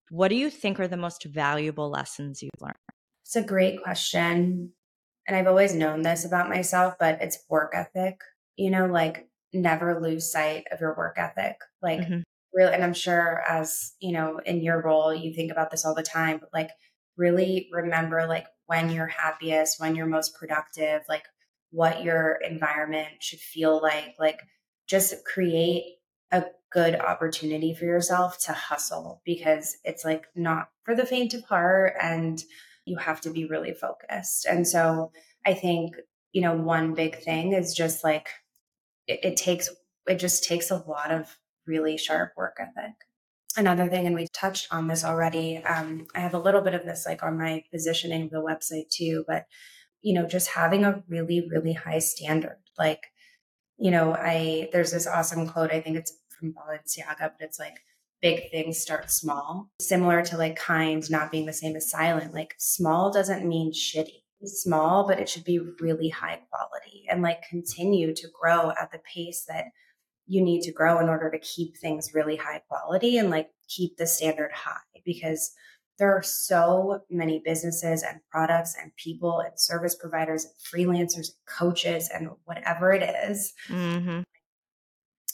what 0.09 0.27
do 0.27 0.35
you 0.35 0.49
think 0.49 0.81
are 0.81 0.87
the 0.87 0.97
most 0.97 1.23
valuable 1.23 1.89
lessons 1.89 2.41
you've 2.41 2.51
learned? 2.59 2.75
It's 3.23 3.37
a 3.37 3.43
great 3.43 3.81
question. 3.81 4.73
And 5.27 5.37
I've 5.37 5.47
always 5.47 5.73
known 5.73 6.01
this 6.01 6.25
about 6.25 6.49
myself, 6.49 6.95
but 6.99 7.21
it's 7.21 7.45
work 7.47 7.71
ethic. 7.73 8.19
You 8.57 8.71
know, 8.71 8.87
like 8.87 9.29
never 9.53 9.99
lose 9.99 10.31
sight 10.31 10.65
of 10.71 10.79
your 10.79 10.95
work 10.95 11.17
ethic. 11.17 11.57
Like, 11.81 12.01
mm-hmm. 12.01 12.21
really, 12.53 12.73
and 12.73 12.83
I'm 12.83 12.93
sure 12.93 13.43
as, 13.47 13.93
you 13.99 14.11
know, 14.13 14.39
in 14.45 14.61
your 14.61 14.81
role, 14.81 15.13
you 15.13 15.33
think 15.33 15.51
about 15.51 15.71
this 15.71 15.85
all 15.85 15.95
the 15.95 16.03
time, 16.03 16.39
but 16.39 16.49
like, 16.53 16.69
really 17.17 17.69
remember 17.71 18.25
like 18.25 18.47
when 18.65 18.89
you're 18.89 19.07
happiest, 19.07 19.79
when 19.79 19.95
you're 19.95 20.05
most 20.05 20.35
productive, 20.35 21.01
like 21.07 21.25
what 21.71 22.03
your 22.03 22.39
environment 22.47 23.07
should 23.19 23.39
feel 23.39 23.81
like, 23.81 24.15
like 24.17 24.39
just 24.87 25.13
create 25.25 25.83
a 26.31 26.45
good 26.71 26.95
opportunity 26.95 27.73
for 27.73 27.85
yourself 27.85 28.37
to 28.45 28.53
hustle 28.53 29.21
because 29.25 29.77
it's 29.83 30.05
like 30.05 30.25
not 30.35 30.69
for 30.83 30.95
the 30.95 31.05
faint 31.05 31.33
of 31.33 31.43
heart 31.43 31.93
and 32.01 32.43
you 32.85 32.97
have 32.97 33.21
to 33.21 33.29
be 33.29 33.45
really 33.45 33.73
focused. 33.73 34.45
And 34.45 34.67
so 34.67 35.11
I 35.45 35.53
think, 35.53 35.95
you 36.31 36.41
know, 36.41 36.55
one 36.55 36.93
big 36.93 37.17
thing 37.21 37.53
is 37.53 37.73
just 37.73 38.03
like 38.03 38.29
it, 39.11 39.19
it 39.23 39.37
takes, 39.37 39.69
it 40.07 40.15
just 40.15 40.43
takes 40.43 40.71
a 40.71 40.83
lot 40.87 41.11
of 41.11 41.37
really 41.67 41.97
sharp 41.97 42.33
work 42.35 42.57
ethic 42.59 42.95
another 43.57 43.87
thing, 43.87 44.07
and 44.07 44.15
we 44.15 44.27
touched 44.33 44.67
on 44.71 44.87
this 44.87 45.03
already. 45.03 45.57
Um, 45.57 46.07
I 46.15 46.19
have 46.19 46.33
a 46.33 46.39
little 46.39 46.61
bit 46.61 46.73
of 46.73 46.85
this 46.85 47.05
like 47.05 47.23
on 47.23 47.37
my 47.37 47.63
positioning 47.71 48.23
of 48.23 48.29
the 48.31 48.37
website 48.37 48.89
too, 48.89 49.23
but 49.27 49.45
you 50.01 50.13
know, 50.13 50.27
just 50.27 50.49
having 50.49 50.83
a 50.83 51.03
really, 51.07 51.47
really 51.49 51.73
high 51.73 51.99
standard. 51.99 52.57
Like, 52.77 53.03
you 53.77 53.91
know, 53.91 54.13
I 54.13 54.69
there's 54.71 54.91
this 54.91 55.07
awesome 55.07 55.47
quote. 55.47 55.71
I 55.71 55.81
think 55.81 55.97
it's 55.97 56.13
from 56.29 56.53
Balenciaga, 56.53 57.19
but 57.19 57.41
it's 57.41 57.59
like 57.59 57.77
big 58.21 58.49
things 58.51 58.79
start 58.79 59.11
small. 59.11 59.69
Similar 59.79 60.23
to 60.25 60.37
like 60.37 60.55
kind 60.55 61.07
not 61.09 61.31
being 61.31 61.45
the 61.45 61.53
same 61.53 61.75
as 61.75 61.89
silent. 61.89 62.33
Like 62.33 62.55
small 62.57 63.11
doesn't 63.11 63.47
mean 63.47 63.71
shitty. 63.73 64.20
Small, 64.43 65.07
but 65.07 65.19
it 65.19 65.29
should 65.29 65.43
be 65.43 65.59
really 65.79 66.09
high 66.09 66.41
quality 66.49 67.05
and 67.09 67.21
like 67.21 67.43
continue 67.49 68.13
to 68.15 68.27
grow 68.39 68.71
at 68.71 68.91
the 68.91 68.99
pace 68.99 69.45
that 69.47 69.65
you 70.25 70.41
need 70.41 70.61
to 70.61 70.71
grow 70.71 70.99
in 70.99 71.09
order 71.09 71.29
to 71.29 71.39
keep 71.39 71.77
things 71.77 72.13
really 72.13 72.37
high 72.37 72.61
quality 72.67 73.17
and 73.17 73.29
like 73.29 73.49
keep 73.67 73.97
the 73.97 74.07
standard 74.07 74.51
high 74.53 75.01
because 75.05 75.53
there 75.99 76.15
are 76.15 76.23
so 76.23 77.01
many 77.09 77.41
businesses 77.43 78.01
and 78.01 78.19
products 78.31 78.75
and 78.81 78.95
people 78.95 79.39
and 79.39 79.59
service 79.59 79.95
providers 79.95 80.45
and 80.45 80.53
freelancers 80.55 81.27
and 81.27 81.45
coaches 81.45 82.09
and 82.13 82.29
whatever 82.45 82.91
it 82.91 83.03
is. 83.29 83.53
Mm-hmm. 83.67 84.21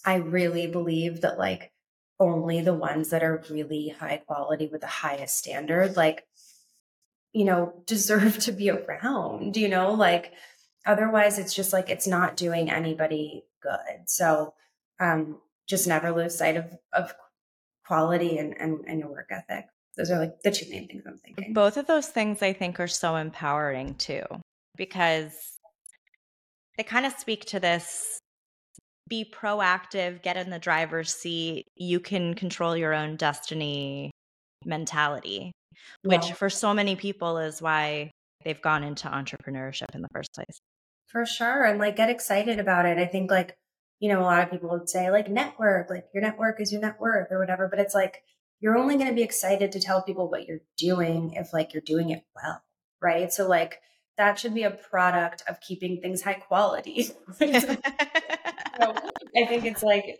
I 0.06 0.16
really 0.16 0.68
believe 0.68 1.22
that 1.22 1.38
like 1.38 1.72
only 2.20 2.62
the 2.62 2.74
ones 2.74 3.10
that 3.10 3.24
are 3.24 3.44
really 3.50 3.90
high 4.00 4.18
quality 4.26 4.68
with 4.72 4.82
the 4.82 4.88
highest 4.88 5.38
standard, 5.38 5.96
like, 5.96 6.26
you 7.38 7.46
know, 7.46 7.72
deserve 7.86 8.40
to 8.40 8.52
be 8.52 8.72
around, 8.72 9.56
you 9.56 9.70
know, 9.70 9.94
like 9.94 10.34
otherwise 10.88 11.38
it's 11.38 11.54
just 11.54 11.72
like 11.72 11.88
it's 11.88 12.08
not 12.08 12.36
doing 12.36 12.72
anybody 12.72 13.44
good. 13.62 14.08
So 14.08 14.56
um, 15.00 15.38
just 15.68 15.88
never 15.88 16.12
lose 16.12 16.36
sight 16.36 16.58
of, 16.58 16.66
of 16.94 17.14
quality 17.86 18.40
and, 18.40 18.60
and, 18.60 18.80
and 18.88 19.00
your 19.00 19.10
work 19.10 19.30
ethic. 19.30 19.66
Those 19.96 20.10
are 20.10 20.18
like 20.18 20.42
the 20.42 20.50
two 20.50 20.68
main 20.72 20.88
things 20.88 21.04
I'm 21.06 21.20
thinking. 21.20 21.54
Both 21.54 21.78
of 21.78 21.86
those 21.86 22.08
things 22.08 22.42
I 22.42 22.54
think 22.54 22.80
are 22.80 22.88
so 22.88 23.16
empowering 23.16 23.94
too, 23.96 24.24
because 24.76 25.60
they 26.76 26.84
kind 26.84 27.06
of 27.06 27.14
speak 27.14 27.46
to 27.46 27.60
this 27.60 28.18
be 29.08 29.32
proactive, 29.32 30.24
get 30.24 30.38
in 30.38 30.50
the 30.50 30.60
driver's 30.60 31.14
seat, 31.14 31.66
you 31.76 32.00
can 32.00 32.34
control 32.34 32.76
your 32.76 32.96
own 32.96 33.16
destiny 33.16 34.10
mentality. 34.66 35.52
Which 36.04 36.32
for 36.34 36.50
so 36.50 36.74
many 36.74 36.96
people 36.96 37.38
is 37.38 37.62
why 37.62 38.12
they've 38.44 38.62
gone 38.62 38.84
into 38.84 39.08
entrepreneurship 39.08 39.94
in 39.94 40.02
the 40.02 40.10
first 40.14 40.34
place. 40.34 40.60
For 41.08 41.26
sure. 41.26 41.64
And 41.64 41.80
like 41.80 41.96
get 41.96 42.10
excited 42.10 42.60
about 42.60 42.86
it. 42.86 42.98
I 42.98 43.06
think 43.06 43.32
like, 43.32 43.58
you 44.00 44.10
know, 44.10 44.22
a 44.22 44.24
lot 44.24 44.44
of 44.44 44.52
people 44.52 44.70
would 44.70 44.90
say 44.90 45.10
like 45.10 45.30
network, 45.30 45.90
like 45.90 46.06
your 46.14 46.22
network 46.22 46.62
is 46.62 46.72
your 46.72 46.82
net 46.82 47.00
worth 47.00 47.28
or 47.32 47.40
whatever. 47.40 47.68
But 47.70 47.80
it's 47.80 47.96
like 47.96 48.24
you're 48.60 48.78
only 48.78 48.96
going 48.96 49.08
to 49.08 49.16
be 49.16 49.24
excited 49.24 49.72
to 49.72 49.80
tell 49.80 50.02
people 50.02 50.30
what 50.30 50.48
you're 50.48 50.62
doing 50.78 51.34
if 51.34 51.54
like 51.54 51.74
you're 51.74 51.82
doing 51.82 52.10
it 52.10 52.24
well. 52.36 52.62
Right. 53.02 53.32
So 53.32 53.48
like 53.48 53.80
that 54.18 54.40
should 54.40 54.54
be 54.54 54.64
a 54.64 54.72
product 54.72 55.44
of 55.48 55.62
keeping 55.62 56.02
things 56.02 56.24
high 56.24 56.34
quality. 56.34 57.04
so, 57.04 57.16
I 57.40 58.98
think 59.46 59.66
it's 59.66 59.84
like 59.84 60.20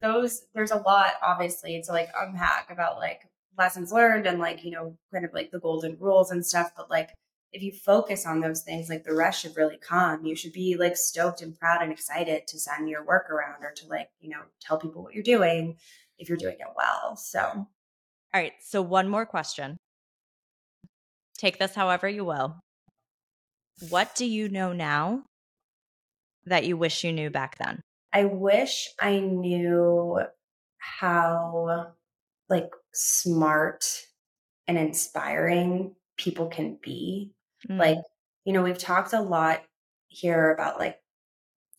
those, 0.00 0.42
there's 0.54 0.70
a 0.70 0.76
lot 0.76 1.14
obviously 1.22 1.82
to 1.84 1.92
like 1.92 2.10
unpack 2.16 2.70
about 2.70 2.98
like 2.98 3.22
lessons 3.56 3.92
learned 3.92 4.26
and 4.26 4.38
like, 4.38 4.64
you 4.64 4.70
know, 4.70 4.96
kind 5.12 5.24
of 5.24 5.32
like 5.32 5.50
the 5.50 5.60
golden 5.60 5.96
rules 5.98 6.30
and 6.30 6.44
stuff. 6.44 6.72
But 6.76 6.90
like, 6.90 7.10
if 7.52 7.62
you 7.62 7.72
focus 7.72 8.26
on 8.26 8.40
those 8.40 8.62
things, 8.62 8.88
like 8.88 9.04
the 9.04 9.14
rest 9.14 9.42
should 9.42 9.56
really 9.56 9.76
come. 9.76 10.24
You 10.24 10.34
should 10.34 10.52
be 10.52 10.76
like 10.76 10.96
stoked 10.96 11.42
and 11.42 11.58
proud 11.58 11.82
and 11.82 11.92
excited 11.92 12.46
to 12.48 12.58
send 12.58 12.88
your 12.88 13.04
work 13.04 13.30
around 13.30 13.62
or 13.62 13.72
to 13.76 13.86
like, 13.88 14.08
you 14.20 14.30
know, 14.30 14.40
tell 14.60 14.78
people 14.78 15.02
what 15.02 15.14
you're 15.14 15.22
doing 15.22 15.76
if 16.18 16.28
you're 16.28 16.38
doing 16.38 16.56
it 16.58 16.66
well. 16.76 17.16
So, 17.16 17.40
all 17.42 18.40
right. 18.40 18.54
So, 18.62 18.80
one 18.80 19.08
more 19.08 19.26
question. 19.26 19.76
Take 21.36 21.58
this 21.58 21.74
however 21.74 22.08
you 22.08 22.24
will. 22.24 22.56
What 23.90 24.14
do 24.14 24.24
you 24.24 24.48
know 24.48 24.72
now 24.72 25.24
that 26.46 26.64
you 26.64 26.76
wish 26.76 27.04
you 27.04 27.12
knew 27.12 27.30
back 27.30 27.58
then? 27.58 27.82
I 28.12 28.24
wish 28.24 28.88
I 29.00 29.18
knew 29.18 30.20
how 30.78 31.92
like 32.52 32.70
smart 32.92 33.84
and 34.68 34.78
inspiring 34.78 35.96
people 36.16 36.46
can 36.46 36.78
be. 36.82 37.32
Mm. 37.68 37.78
Like, 37.78 37.98
you 38.44 38.52
know, 38.52 38.62
we've 38.62 38.78
talked 38.78 39.14
a 39.14 39.20
lot 39.20 39.62
here 40.08 40.52
about 40.52 40.78
like 40.78 41.00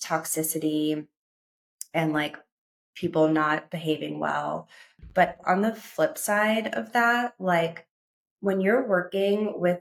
toxicity 0.03 1.07
and 1.93 2.11
like 2.11 2.37
people 2.95 3.27
not 3.27 3.69
behaving 3.69 4.19
well. 4.19 4.67
But 5.13 5.37
on 5.45 5.61
the 5.61 5.75
flip 5.75 6.17
side 6.17 6.73
of 6.73 6.93
that, 6.93 7.35
like 7.39 7.85
when 8.39 8.59
you're 8.59 8.87
working 8.87 9.59
with 9.59 9.79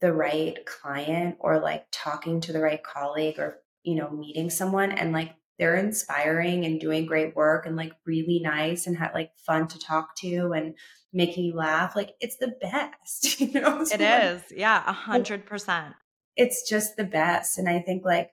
the 0.00 0.12
right 0.12 0.58
client 0.66 1.36
or 1.38 1.60
like 1.60 1.86
talking 1.92 2.40
to 2.40 2.52
the 2.52 2.60
right 2.60 2.82
colleague 2.82 3.38
or, 3.38 3.60
you 3.84 3.94
know, 3.94 4.10
meeting 4.10 4.50
someone 4.50 4.90
and 4.90 5.12
like 5.12 5.34
they're 5.62 5.76
inspiring 5.76 6.64
and 6.64 6.80
doing 6.80 7.06
great 7.06 7.36
work 7.36 7.66
and 7.66 7.76
like 7.76 7.92
really 8.04 8.40
nice 8.42 8.88
and 8.88 8.96
had 8.96 9.12
like 9.14 9.30
fun 9.46 9.68
to 9.68 9.78
talk 9.78 10.16
to 10.16 10.50
and 10.50 10.74
making 11.12 11.44
you 11.44 11.54
laugh, 11.54 11.94
like 11.94 12.16
it's 12.18 12.36
the 12.38 12.52
best, 12.60 13.40
you 13.40 13.60
know? 13.60 13.84
So 13.84 13.94
it 13.94 14.00
is. 14.00 14.42
Yeah, 14.50 14.82
a 14.84 14.92
hundred 14.92 15.46
percent. 15.46 15.94
It's 16.36 16.68
just 16.68 16.96
the 16.96 17.04
best. 17.04 17.58
And 17.58 17.68
I 17.68 17.78
think 17.78 18.04
like 18.04 18.32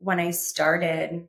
when 0.00 0.20
I 0.20 0.32
started, 0.32 1.26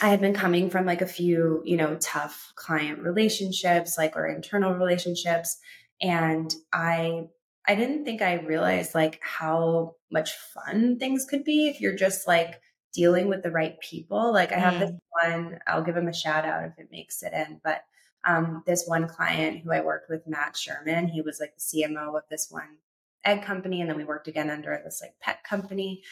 I 0.00 0.08
had 0.08 0.22
been 0.22 0.32
coming 0.32 0.70
from 0.70 0.86
like 0.86 1.02
a 1.02 1.06
few, 1.06 1.60
you 1.66 1.76
know, 1.76 1.98
tough 2.00 2.54
client 2.56 3.00
relationships, 3.00 3.98
like 3.98 4.16
or 4.16 4.26
internal 4.26 4.72
relationships. 4.72 5.58
And 6.00 6.50
I 6.72 7.24
I 7.68 7.74
didn't 7.74 8.06
think 8.06 8.22
I 8.22 8.36
realized 8.36 8.94
like 8.94 9.20
how 9.20 9.96
much 10.10 10.32
fun 10.32 10.98
things 10.98 11.26
could 11.28 11.44
be 11.44 11.68
if 11.68 11.78
you're 11.78 11.94
just 11.94 12.26
like 12.26 12.58
dealing 12.92 13.28
with 13.28 13.42
the 13.42 13.50
right 13.50 13.78
people. 13.80 14.32
Like 14.32 14.52
I 14.52 14.58
have 14.58 14.74
mm. 14.74 14.80
this 14.80 14.92
one, 15.22 15.58
I'll 15.66 15.82
give 15.82 15.96
him 15.96 16.08
a 16.08 16.14
shout 16.14 16.44
out 16.44 16.64
if 16.64 16.78
it 16.78 16.88
makes 16.90 17.22
it 17.22 17.32
in, 17.32 17.60
but 17.64 17.82
um, 18.24 18.62
this 18.66 18.84
one 18.86 19.08
client 19.08 19.62
who 19.62 19.72
I 19.72 19.80
worked 19.80 20.08
with, 20.08 20.28
Matt 20.28 20.56
Sherman, 20.56 21.08
he 21.08 21.22
was 21.22 21.40
like 21.40 21.54
the 21.56 21.60
CMO 21.60 22.16
of 22.16 22.22
this 22.30 22.48
one 22.50 22.78
egg 23.24 23.42
company. 23.42 23.80
And 23.80 23.90
then 23.90 23.96
we 23.96 24.04
worked 24.04 24.28
again 24.28 24.48
under 24.48 24.80
this 24.84 25.00
like 25.02 25.14
pet 25.20 25.42
company 25.42 26.02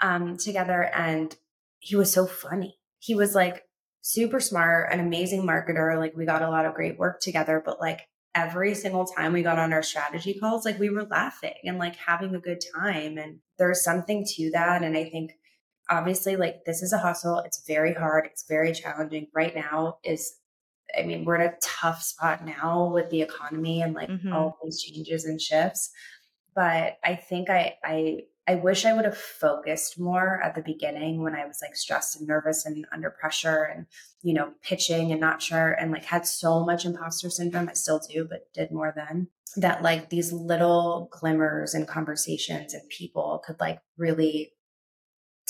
um, 0.00 0.36
together. 0.36 0.90
And 0.94 1.36
he 1.78 1.94
was 1.94 2.12
so 2.12 2.26
funny 2.26 2.80
he 3.00 3.14
was 3.14 3.34
like 3.34 3.64
super 4.02 4.38
smart, 4.38 4.92
an 4.92 5.00
amazing 5.00 5.42
marketer. 5.42 5.98
Like 5.98 6.16
we 6.16 6.24
got 6.24 6.42
a 6.42 6.48
lot 6.48 6.66
of 6.66 6.74
great 6.74 6.98
work 6.98 7.20
together, 7.20 7.60
but 7.64 7.80
like 7.80 8.06
every 8.34 8.74
single 8.74 9.06
time 9.06 9.32
we 9.32 9.42
got 9.42 9.58
on 9.58 9.72
our 9.72 9.82
strategy 9.82 10.34
calls, 10.34 10.64
like 10.64 10.78
we 10.78 10.90
were 10.90 11.04
laughing 11.04 11.54
and 11.64 11.78
like 11.78 11.96
having 11.96 12.34
a 12.34 12.40
good 12.40 12.62
time. 12.74 13.18
And 13.18 13.40
there's 13.58 13.82
something 13.82 14.24
to 14.36 14.50
that. 14.52 14.82
And 14.82 14.96
I 14.96 15.04
think 15.04 15.32
obviously 15.90 16.36
like 16.36 16.64
this 16.64 16.82
is 16.82 16.92
a 16.92 16.98
hustle. 16.98 17.38
It's 17.40 17.66
very 17.66 17.92
hard. 17.92 18.26
It's 18.26 18.44
very 18.48 18.72
challenging 18.72 19.26
right 19.34 19.54
now 19.54 19.98
is 20.04 20.36
I 20.98 21.02
mean, 21.02 21.24
we're 21.24 21.36
in 21.36 21.48
a 21.48 21.54
tough 21.62 22.02
spot 22.02 22.44
now 22.44 22.90
with 22.92 23.10
the 23.10 23.22
economy 23.22 23.80
and 23.80 23.94
like 23.94 24.08
mm-hmm. 24.08 24.32
all 24.32 24.58
these 24.64 24.82
changes 24.82 25.24
and 25.24 25.40
shifts. 25.40 25.90
But 26.54 26.98
I 27.04 27.14
think 27.14 27.50
I 27.50 27.76
I 27.84 28.22
I 28.48 28.56
wish 28.56 28.84
I 28.84 28.92
would 28.92 29.04
have 29.04 29.16
focused 29.16 30.00
more 30.00 30.40
at 30.42 30.56
the 30.56 30.62
beginning 30.62 31.22
when 31.22 31.36
I 31.36 31.46
was 31.46 31.58
like 31.62 31.76
stressed 31.76 32.16
and 32.16 32.26
nervous 32.26 32.66
and 32.66 32.84
under 32.90 33.08
pressure 33.10 33.62
and, 33.62 33.86
you 34.22 34.34
know, 34.34 34.52
pitching 34.62 35.12
and 35.12 35.20
not 35.20 35.40
sure 35.40 35.70
and 35.72 35.92
like 35.92 36.04
had 36.04 36.26
so 36.26 36.64
much 36.64 36.84
imposter 36.84 37.30
syndrome. 37.30 37.68
I 37.68 37.74
still 37.74 38.00
do, 38.00 38.26
but 38.28 38.52
did 38.52 38.72
more 38.72 38.92
then. 38.94 39.28
That 39.56 39.82
like 39.82 40.10
these 40.10 40.32
little 40.32 41.08
glimmers 41.12 41.74
and 41.74 41.86
conversations 41.86 42.74
and 42.74 42.88
people 42.88 43.40
could 43.44 43.60
like 43.60 43.80
really 43.96 44.52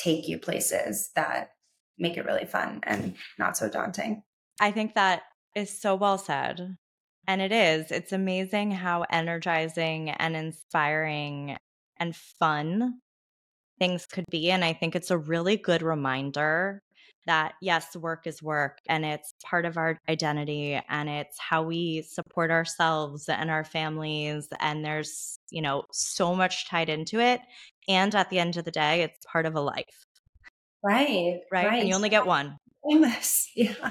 take 0.03 0.29
you 0.29 0.39
places 0.39 1.11
that 1.15 1.51
make 1.99 2.17
it 2.17 2.25
really 2.25 2.47
fun 2.47 2.81
and 2.85 3.15
not 3.39 3.57
so 3.57 3.69
daunting. 3.69 4.23
I 4.61 4.71
think 4.71 4.95
that 4.95 5.23
is 5.55 5.81
so 5.81 5.95
well 5.95 6.19
said. 6.19 6.77
And 7.27 7.41
it 7.41 7.53
is. 7.53 7.91
It's 7.91 8.13
amazing 8.13 8.73
how 8.73 9.05
energizing 9.11 10.11
and 10.11 10.35
inspiring 10.35 11.57
and 11.99 12.17
fun 12.17 13.01
things 13.79 14.07
could 14.07 14.25
be. 14.31 14.51
And 14.51 14.65
I 14.65 14.73
think 14.73 14.97
it's 14.97 15.11
a 15.11 15.19
really 15.19 15.57
good 15.57 15.83
reminder 15.83 16.83
that 17.27 17.53
yes, 17.61 17.95
work 17.95 18.27
is 18.27 18.43
work 18.43 18.79
and 18.89 19.05
it's 19.05 19.35
part 19.45 19.65
of 19.65 19.77
our 19.77 19.99
identity 20.09 20.81
and 20.89 21.09
it's 21.09 21.39
how 21.39 21.63
we 21.63 22.03
support 22.03 22.51
ourselves 22.51 23.29
and 23.29 23.51
our 23.51 23.65
families. 23.65 24.49
And 24.59 24.85
there's, 24.85 25.39
you 25.51 25.63
know, 25.63 25.85
so 25.93 26.35
much 26.35 26.69
tied 26.69 26.89
into 26.89 27.21
it. 27.21 27.41
And 27.91 28.15
at 28.15 28.31
the 28.31 28.39
end 28.39 28.57
of 28.57 28.65
the 28.65 28.71
day, 28.71 29.03
it's 29.03 29.27
part 29.27 29.47
of 29.47 29.57
a 29.57 29.61
life. 29.61 30.07
Right. 30.83 31.41
Right. 31.51 31.67
right. 31.67 31.81
And 31.81 31.89
you 31.89 31.95
only 31.97 32.09
get 32.09 32.25
one. 32.25 32.57
Yes. 32.85 33.49
Yeah. 33.57 33.91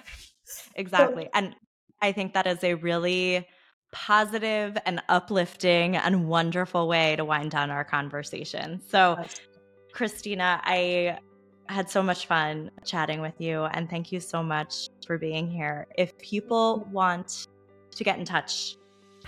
Exactly. 0.76 1.30
And 1.34 1.54
I 2.02 2.12
think 2.12 2.34
that 2.34 2.48
is 2.48 2.64
a 2.64 2.74
really 2.76 3.46
positive 3.92 4.78
and 4.86 5.02
uplifting 5.10 5.98
and 5.98 6.28
wonderful 6.28 6.88
way 6.88 7.16
to 7.18 7.26
wind 7.26 7.52
down 7.52 7.70
our 7.70 7.84
conversation. 7.84 8.82
So, 8.88 9.18
Cristina, 9.92 10.62
I 10.64 11.20
had 11.68 11.90
so 11.90 12.02
much 12.02 12.26
fun 12.26 12.72
chatting 12.86 13.22
with 13.22 13.40
you, 13.40 13.64
and 13.66 13.90
thank 13.90 14.12
you 14.12 14.20
so 14.20 14.42
much 14.42 14.88
for 15.06 15.18
being 15.18 15.52
here. 15.52 15.86
If 15.98 16.18
people 16.18 16.88
want 16.92 17.48
to 17.92 18.04
get 18.04 18.18
in 18.18 18.26
touch, 18.26 18.78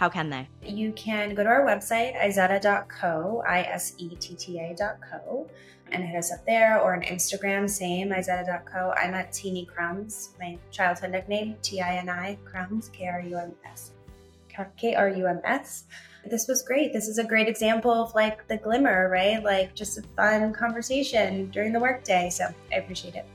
how 0.02 0.10
can 0.10 0.32
they? 0.32 0.48
You 0.64 0.92
can 0.94 1.36
go 1.36 1.44
to 1.44 1.50
our 1.50 1.64
website, 1.64 2.20
isetta.co, 2.20 3.44
I 3.48 3.62
S 3.62 3.94
E 4.00 4.16
T 4.16 4.34
T 4.34 4.58
A.co, 4.58 5.48
and 5.92 6.04
hit 6.04 6.18
us 6.18 6.32
up 6.32 6.44
there, 6.48 6.82
or 6.82 6.96
on 6.96 7.04
Instagram, 7.04 7.70
same, 7.70 8.10
isetta.co. 8.10 8.96
I'm 8.98 9.14
at 9.14 9.32
Tini 9.32 9.68
Krums, 9.72 10.30
my 10.40 10.58
childhood 10.72 11.12
nickname, 11.12 11.56
T 11.62 11.82
I 11.82 11.98
N 11.98 12.10
I, 12.10 12.40
Crumbs, 12.46 12.90
K 12.90 13.10
R 13.10 13.22
U 13.22 13.38
M 13.38 13.52
S. 13.64 13.92
K 14.76 14.96
R 14.96 15.10
U 15.10 15.28
M 15.28 15.40
S. 15.44 15.84
This 16.26 16.48
was 16.48 16.64
great. 16.64 16.94
This 16.94 17.08
is 17.08 17.20
a 17.20 17.24
great 17.24 17.48
example 17.48 17.92
of 17.92 18.16
like 18.16 18.48
the 18.48 18.58
glimmer, 18.58 19.08
right? 19.08 19.44
Like 19.44 19.76
just 19.76 20.00
a 20.00 20.02
fun 20.18 20.52
conversation 20.52 21.52
during 21.52 21.74
the 21.74 21.80
workday. 21.80 22.32
So 22.32 22.46
I 22.74 22.78
appreciate 22.78 23.14
it. 23.14 23.26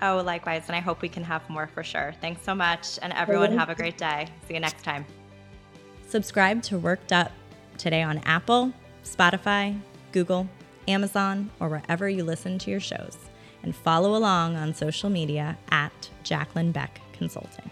Oh, 0.00 0.22
likewise. 0.24 0.64
And 0.68 0.76
I 0.76 0.80
hope 0.80 1.02
we 1.02 1.08
can 1.10 1.22
have 1.22 1.48
more 1.50 1.66
for 1.66 1.82
sure. 1.82 2.14
Thanks 2.22 2.42
so 2.42 2.54
much. 2.54 2.98
And 3.02 3.12
everyone, 3.12 3.56
have 3.58 3.68
a 3.68 3.74
great 3.74 3.98
day. 3.98 4.26
See 4.48 4.54
you 4.54 4.60
next 4.60 4.82
time. 4.82 5.04
Subscribe 6.14 6.62
to 6.62 6.78
Worked 6.78 7.12
Up 7.12 7.32
today 7.76 8.00
on 8.00 8.18
Apple, 8.18 8.72
Spotify, 9.02 9.80
Google, 10.12 10.48
Amazon, 10.86 11.50
or 11.58 11.68
wherever 11.68 12.08
you 12.08 12.22
listen 12.22 12.56
to 12.60 12.70
your 12.70 12.78
shows. 12.78 13.16
And 13.64 13.74
follow 13.74 14.14
along 14.14 14.54
on 14.54 14.74
social 14.74 15.10
media 15.10 15.58
at 15.72 16.10
Jaclyn 16.22 16.72
Beck 16.72 17.00
Consulting. 17.14 17.68